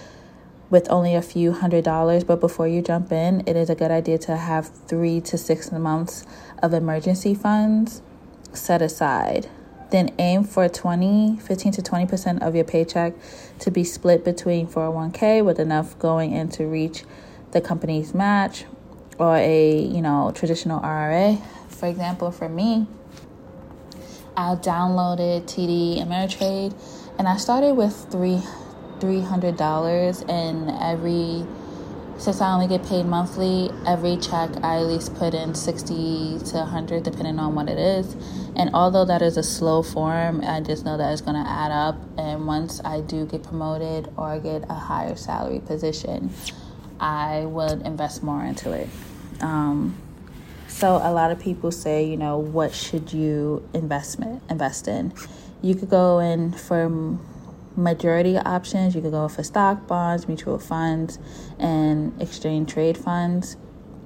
with 0.73 0.91
only 0.91 1.15
a 1.15 1.21
few 1.21 1.53
hundred 1.53 1.85
dollars, 1.85 2.25
but 2.25 2.41
before 2.41 2.67
you 2.67 2.81
jump 2.81 3.13
in, 3.13 3.43
it 3.47 3.57
is 3.57 3.69
a 3.69 3.75
good 3.75 3.91
idea 3.91 4.17
to 4.17 4.35
have 4.35 4.67
three 4.89 5.21
to 5.21 5.37
six 5.37 5.71
months 5.71 6.25
of 6.63 6.73
emergency 6.73 7.35
funds 7.35 8.01
set 8.55 8.81
aside. 8.81 9.51
Then 9.91 10.15
aim 10.19 10.45
for 10.45 10.71
20, 10.71 11.37
15 11.37 11.73
to 11.73 11.83
20% 11.83 12.41
of 12.41 12.55
your 12.55 12.65
paycheck 12.65 13.13
to 13.59 13.71
be 13.71 13.85
split 13.85 14.25
between 14.25 14.67
401k 14.67 15.45
with 15.45 15.61
enough 15.61 15.99
going 15.99 16.33
in 16.33 16.49
to 16.53 16.65
reach 16.65 17.05
the 17.51 17.61
company's 17.61 18.15
match 18.15 18.65
or 19.19 19.37
a, 19.37 19.79
you 19.79 20.01
know, 20.01 20.33
traditional 20.35 20.83
IRA. 20.83 21.37
For 21.69 21.87
example, 21.87 22.31
for 22.31 22.49
me, 22.49 22.87
I 24.39 24.55
downloaded 24.55 25.43
TD 25.43 26.03
Ameritrade 26.03 26.75
and 27.19 27.29
I 27.29 27.37
started 27.37 27.75
with 27.75 27.95
three 28.11 28.41
three 29.03 29.21
hundred 29.21 29.57
dollars 29.57 30.23
and 30.29 30.71
every 30.81 31.45
since 32.19 32.41
I 32.41 32.55
only 32.55 32.69
get 32.69 32.87
paid 32.87 33.05
monthly, 33.05 33.69
every 33.85 34.17
check 34.17 34.49
I 34.63 34.77
at 34.77 34.87
least 34.87 35.17
put 35.17 35.35
in 35.35 35.57
60 35.57 36.39
to 36.39 36.57
100 36.59 37.03
depending 37.03 37.41
on 37.41 37.57
what 37.57 37.69
it 37.69 37.79
is. 37.79 38.15
And 38.55 38.71
although 38.75 39.05
that 39.07 39.23
is 39.23 39.37
a 39.37 39.43
slow 39.43 39.83
form, 39.83 40.41
I 40.45 40.61
just 40.61 40.85
know 40.85 40.97
that 40.97 41.13
it's 41.13 41.21
going 41.21 41.43
to 41.43 41.51
add 41.51 41.73
up. 41.73 41.97
And 42.17 42.47
once 42.47 42.81
I 42.85 43.01
do 43.01 43.27
get 43.27 43.43
promoted 43.43 44.09
or 44.17 44.39
get 44.39 44.63
a 44.71 44.75
higher 44.75 45.17
salary 45.17 45.59
position, 45.59 46.31
I 47.01 47.47
would 47.47 47.83
invest 47.83 48.23
more 48.23 48.45
into 48.45 48.71
it. 48.71 48.89
Um, 49.41 49.97
so 50.69 51.01
a 51.03 51.11
lot 51.11 51.33
of 51.33 51.41
people 51.41 51.73
say, 51.73 52.05
you 52.05 52.17
know, 52.17 52.39
what 52.39 52.73
should 52.73 53.13
you 53.13 53.69
investment 53.75 54.45
invest 54.49 54.87
in? 54.87 55.13
You 55.61 55.75
could 55.75 55.91
go 55.91 56.21
in 56.21 56.53
for 56.53 56.89
majority 57.77 58.37
options. 58.37 58.95
You 58.95 59.01
could 59.01 59.13
go 59.13 59.29
for 59.29 59.43
stock, 59.43 59.87
bonds, 59.87 60.29
mutual 60.29 60.59
funds, 60.59 61.19
and 61.59 62.21
exchange 62.21 62.73
trade 62.73 62.99
funds. 62.99 63.57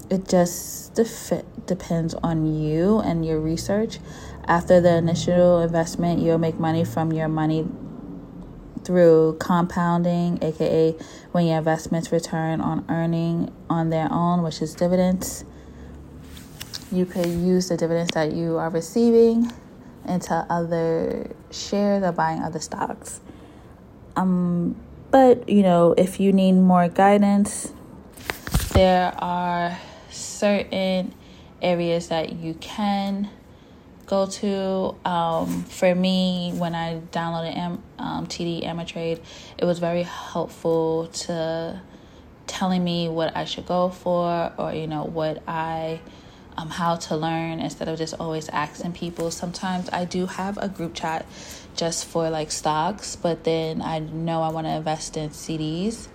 It 0.08 0.28
just 0.28 0.94
def- 0.94 1.42
depends 1.66 2.14
on 2.14 2.46
you 2.60 3.00
and 3.00 3.24
your 3.26 3.40
research. 3.40 3.98
After 4.46 4.80
the 4.80 4.96
initial 4.96 5.60
investment, 5.60 6.20
you'll 6.20 6.38
make 6.38 6.60
money 6.60 6.84
from 6.84 7.12
your 7.12 7.28
money 7.28 7.66
through 8.84 9.36
compounding, 9.40 10.38
aka 10.42 10.94
when 11.32 11.46
your 11.46 11.58
investments 11.58 12.12
return 12.12 12.60
on 12.60 12.84
earning 12.88 13.52
on 13.68 13.90
their 13.90 14.06
own, 14.12 14.42
which 14.42 14.62
is 14.62 14.74
dividends. 14.74 15.44
You 16.92 17.04
could 17.04 17.26
use 17.26 17.68
the 17.68 17.76
dividends 17.76 18.12
that 18.12 18.32
you 18.32 18.58
are 18.58 18.70
receiving 18.70 19.50
into 20.06 20.34
other 20.48 21.34
shares 21.50 22.04
or 22.04 22.12
buying 22.12 22.42
other 22.42 22.60
stocks. 22.60 23.20
Um, 24.16 24.76
but 25.10 25.48
you 25.48 25.62
know, 25.62 25.94
if 25.96 26.18
you 26.18 26.32
need 26.32 26.52
more 26.52 26.88
guidance, 26.88 27.72
there 28.72 29.14
are 29.18 29.78
certain 30.10 31.14
areas 31.62 32.08
that 32.08 32.32
you 32.34 32.54
can 32.54 33.30
go 34.06 34.26
to. 34.26 34.94
Um, 35.04 35.64
for 35.64 35.94
me, 35.94 36.52
when 36.56 36.74
I 36.74 37.00
downloaded 37.12 37.56
Am- 37.56 37.82
um, 37.98 38.26
TD 38.26 38.64
Ameritrade, 38.64 39.20
it 39.58 39.64
was 39.64 39.78
very 39.78 40.02
helpful 40.02 41.08
to 41.08 41.80
telling 42.46 42.82
me 42.84 43.08
what 43.08 43.36
I 43.36 43.44
should 43.44 43.66
go 43.66 43.90
for, 43.90 44.52
or 44.56 44.72
you 44.72 44.86
know 44.86 45.04
what 45.04 45.42
I 45.48 46.00
um, 46.56 46.70
how 46.70 46.96
to 46.96 47.16
learn 47.16 47.60
instead 47.60 47.88
of 47.88 47.98
just 47.98 48.14
always 48.18 48.48
asking 48.48 48.92
people. 48.92 49.30
Sometimes 49.30 49.88
I 49.92 50.04
do 50.04 50.26
have 50.26 50.58
a 50.58 50.68
group 50.68 50.94
chat 50.94 51.26
just 51.76 52.06
for 52.06 52.30
like 52.30 52.50
stocks, 52.50 53.16
but 53.16 53.44
then 53.44 53.82
I 53.82 53.98
know 54.00 54.42
I 54.42 54.48
want 54.50 54.66
to 54.66 54.72
invest 54.72 55.16
in 55.16 55.30
CDs. 55.30 56.08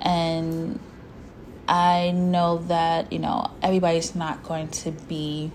And 0.00 0.80
I 1.68 2.10
know 2.10 2.58
that, 2.68 3.12
you 3.12 3.18
know, 3.18 3.50
everybody's 3.62 4.14
not 4.14 4.42
going 4.42 4.68
to 4.68 4.90
be 4.90 5.50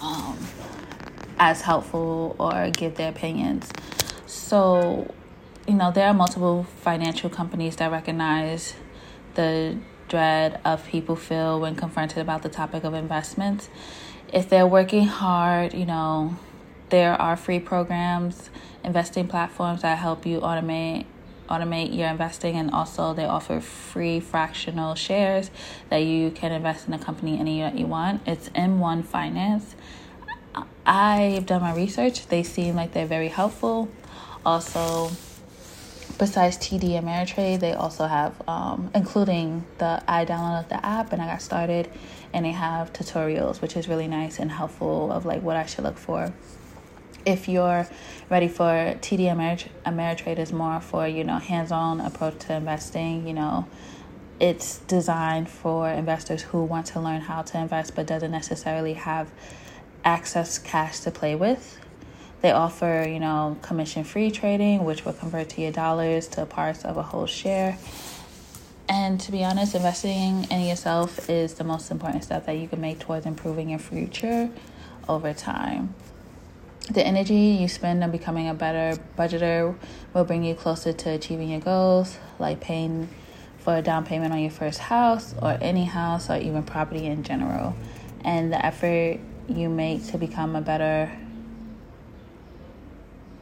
um, 0.00 0.38
as 1.38 1.62
helpful 1.62 2.36
or 2.38 2.70
give 2.70 2.96
their 2.96 3.10
opinions. 3.10 3.70
So, 4.26 5.12
you 5.66 5.74
know, 5.74 5.90
there 5.90 6.06
are 6.06 6.14
multiple 6.14 6.64
financial 6.82 7.30
companies 7.30 7.76
that 7.76 7.90
recognize 7.90 8.74
the 9.34 9.78
dread 10.08 10.60
of 10.64 10.86
people 10.86 11.16
feel 11.16 11.60
when 11.60 11.74
confronted 11.74 12.18
about 12.18 12.42
the 12.42 12.48
topic 12.48 12.84
of 12.84 12.94
investments. 12.94 13.68
If 14.32 14.48
they're 14.48 14.66
working 14.66 15.06
hard, 15.06 15.74
you 15.74 15.86
know, 15.86 16.36
there 16.94 17.20
are 17.20 17.36
free 17.36 17.58
programs, 17.58 18.50
investing 18.84 19.26
platforms 19.26 19.82
that 19.82 19.98
help 19.98 20.24
you 20.24 20.38
automate 20.38 21.06
automate 21.50 21.94
your 21.94 22.08
investing 22.08 22.54
and 22.56 22.70
also 22.70 23.12
they 23.12 23.24
offer 23.26 23.60
free 23.60 24.18
fractional 24.18 24.94
shares 24.94 25.50
that 25.90 25.98
you 25.98 26.30
can 26.30 26.52
invest 26.52 26.86
in 26.88 26.94
a 26.94 26.98
company 26.98 27.38
any 27.38 27.60
that 27.60 27.76
you 27.76 27.84
want. 27.84 28.22
It's 28.26 28.48
M1 28.50 29.04
Finance. 29.04 29.74
I've 30.86 31.44
done 31.46 31.60
my 31.62 31.74
research. 31.74 32.28
They 32.28 32.44
seem 32.44 32.76
like 32.76 32.92
they're 32.92 33.06
very 33.06 33.28
helpful. 33.28 33.88
Also, 34.46 35.10
besides 36.16 36.56
TD 36.56 36.92
Ameritrade, 37.02 37.58
they 37.58 37.72
also 37.72 38.06
have, 38.06 38.40
um, 38.48 38.90
including 38.94 39.64
the 39.78 40.02
I 40.06 40.24
downloaded 40.24 40.68
the 40.68 40.86
app 40.86 41.12
and 41.12 41.20
I 41.20 41.26
got 41.26 41.42
started, 41.42 41.90
and 42.32 42.46
they 42.46 42.52
have 42.52 42.92
tutorials, 42.92 43.60
which 43.60 43.76
is 43.76 43.88
really 43.88 44.08
nice 44.08 44.38
and 44.38 44.50
helpful 44.50 45.10
of 45.10 45.26
like 45.26 45.42
what 45.42 45.56
I 45.56 45.66
should 45.66 45.84
look 45.84 45.98
for. 45.98 46.32
If 47.26 47.48
you're 47.48 47.88
ready 48.28 48.48
for 48.48 48.64
TD 49.00 49.32
Ameritrade, 49.32 49.68
Ameritrade 49.86 50.38
is 50.38 50.52
more 50.52 50.80
for 50.80 51.06
you 51.08 51.24
know 51.24 51.38
hands-on 51.38 52.00
approach 52.00 52.38
to 52.46 52.54
investing. 52.54 53.26
You 53.26 53.34
know, 53.34 53.68
it's 54.40 54.78
designed 54.80 55.48
for 55.48 55.88
investors 55.88 56.42
who 56.42 56.64
want 56.64 56.86
to 56.86 57.00
learn 57.00 57.20
how 57.22 57.42
to 57.42 57.58
invest 57.58 57.94
but 57.94 58.06
doesn't 58.06 58.30
necessarily 58.30 58.94
have 58.94 59.30
access 60.04 60.58
cash 60.58 61.00
to 61.00 61.10
play 61.10 61.34
with 61.34 61.78
they 62.44 62.52
offer, 62.52 63.06
you 63.08 63.20
know, 63.20 63.56
commission 63.62 64.04
free 64.04 64.30
trading, 64.30 64.84
which 64.84 65.06
will 65.06 65.14
convert 65.14 65.48
to 65.48 65.62
your 65.62 65.72
dollars 65.72 66.28
to 66.28 66.44
parts 66.44 66.84
of 66.84 66.98
a 66.98 67.02
whole 67.02 67.24
share. 67.24 67.78
And 68.86 69.18
to 69.20 69.32
be 69.32 69.42
honest, 69.42 69.74
investing 69.74 70.44
in 70.50 70.60
yourself 70.60 71.30
is 71.30 71.54
the 71.54 71.64
most 71.64 71.90
important 71.90 72.22
step 72.22 72.44
that 72.44 72.58
you 72.58 72.68
can 72.68 72.82
make 72.82 72.98
towards 72.98 73.24
improving 73.24 73.70
your 73.70 73.78
future 73.78 74.50
over 75.08 75.32
time. 75.32 75.94
The 76.90 77.04
energy 77.04 77.34
you 77.34 77.68
spend 77.68 78.04
on 78.04 78.10
becoming 78.10 78.48
a 78.48 78.54
better 78.54 79.00
budgeter 79.16 79.74
will 80.12 80.24
bring 80.24 80.44
you 80.44 80.54
closer 80.54 80.92
to 80.92 81.10
achieving 81.10 81.48
your 81.48 81.60
goals, 81.60 82.18
like 82.38 82.60
paying 82.60 83.08
for 83.58 83.76
a 83.76 83.82
down 83.82 84.04
payment 84.04 84.32
on 84.32 84.40
your 84.40 84.50
first 84.50 84.78
house 84.78 85.34
or 85.40 85.56
any 85.62 85.84
house 85.84 86.28
or 86.28 86.36
even 86.36 86.62
property 86.62 87.06
in 87.06 87.22
general. 87.22 87.74
And 88.22 88.52
the 88.52 88.64
effort 88.64 89.18
you 89.48 89.68
make 89.68 90.06
to 90.08 90.18
become 90.18 90.54
a 90.54 90.60
better, 90.60 91.10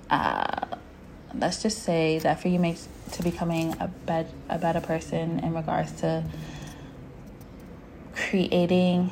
uh, 0.08 0.66
let's 1.34 1.62
just 1.62 1.82
say 1.82 2.20
the 2.20 2.28
effort 2.28 2.48
you 2.48 2.60
make 2.60 2.78
to 3.12 3.22
becoming 3.22 3.74
a, 3.80 3.88
be- 3.88 4.30
a 4.48 4.58
better 4.58 4.80
person 4.80 5.40
in 5.40 5.54
regards 5.54 5.92
to 6.00 6.24
creating 8.14 9.10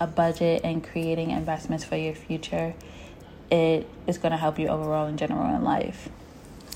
a 0.00 0.06
budget 0.06 0.62
and 0.64 0.82
creating 0.82 1.30
investments 1.30 1.84
for 1.84 1.96
your 1.96 2.14
future, 2.14 2.74
it 3.50 3.86
is 4.06 4.18
going 4.18 4.32
to 4.32 4.38
help 4.38 4.58
you 4.58 4.68
overall 4.68 5.06
in 5.06 5.16
general 5.16 5.54
in 5.54 5.64
life. 5.64 6.08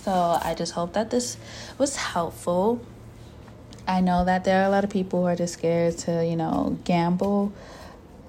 So 0.02 0.12
I 0.12 0.54
just 0.54 0.72
hope 0.72 0.94
that 0.94 1.10
this 1.10 1.36
was 1.76 1.96
helpful. 1.96 2.80
I 3.86 4.00
know 4.00 4.24
that 4.24 4.44
there 4.44 4.62
are 4.62 4.66
a 4.66 4.70
lot 4.70 4.84
of 4.84 4.90
people 4.90 5.20
who 5.20 5.26
are 5.26 5.36
just 5.36 5.54
scared 5.54 5.98
to, 5.98 6.24
you 6.24 6.36
know, 6.36 6.78
gamble. 6.84 7.52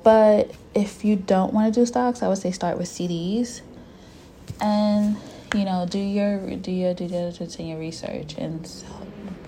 But 0.03 0.51
if 0.73 1.03
you 1.03 1.15
don't 1.15 1.53
want 1.53 1.73
to 1.73 1.79
do 1.79 1.85
stocks, 1.85 2.23
I 2.23 2.27
would 2.27 2.37
say 2.37 2.51
start 2.51 2.77
with 2.77 2.87
CDs. 2.87 3.61
And, 4.61 5.17
you 5.53 5.65
know, 5.65 5.85
do 5.89 5.99
your 5.99 6.55
do 6.55 6.71
your 6.71 6.93
due 6.93 7.07
diligence 7.07 7.57
and 7.57 7.67
your 7.69 7.77
research 7.77 8.35
and 8.37 8.69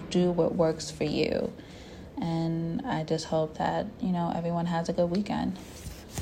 do 0.09 0.31
what 0.31 0.55
works 0.55 0.91
for 0.91 1.05
you. 1.05 1.51
And 2.21 2.85
I 2.85 3.03
just 3.03 3.25
hope 3.25 3.57
that, 3.57 3.87
you 3.99 4.11
know, 4.11 4.31
everyone 4.35 4.67
has 4.67 4.89
a 4.89 4.93
good 4.93 5.09
weekend. 5.09 5.57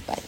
Bye. 0.07 0.23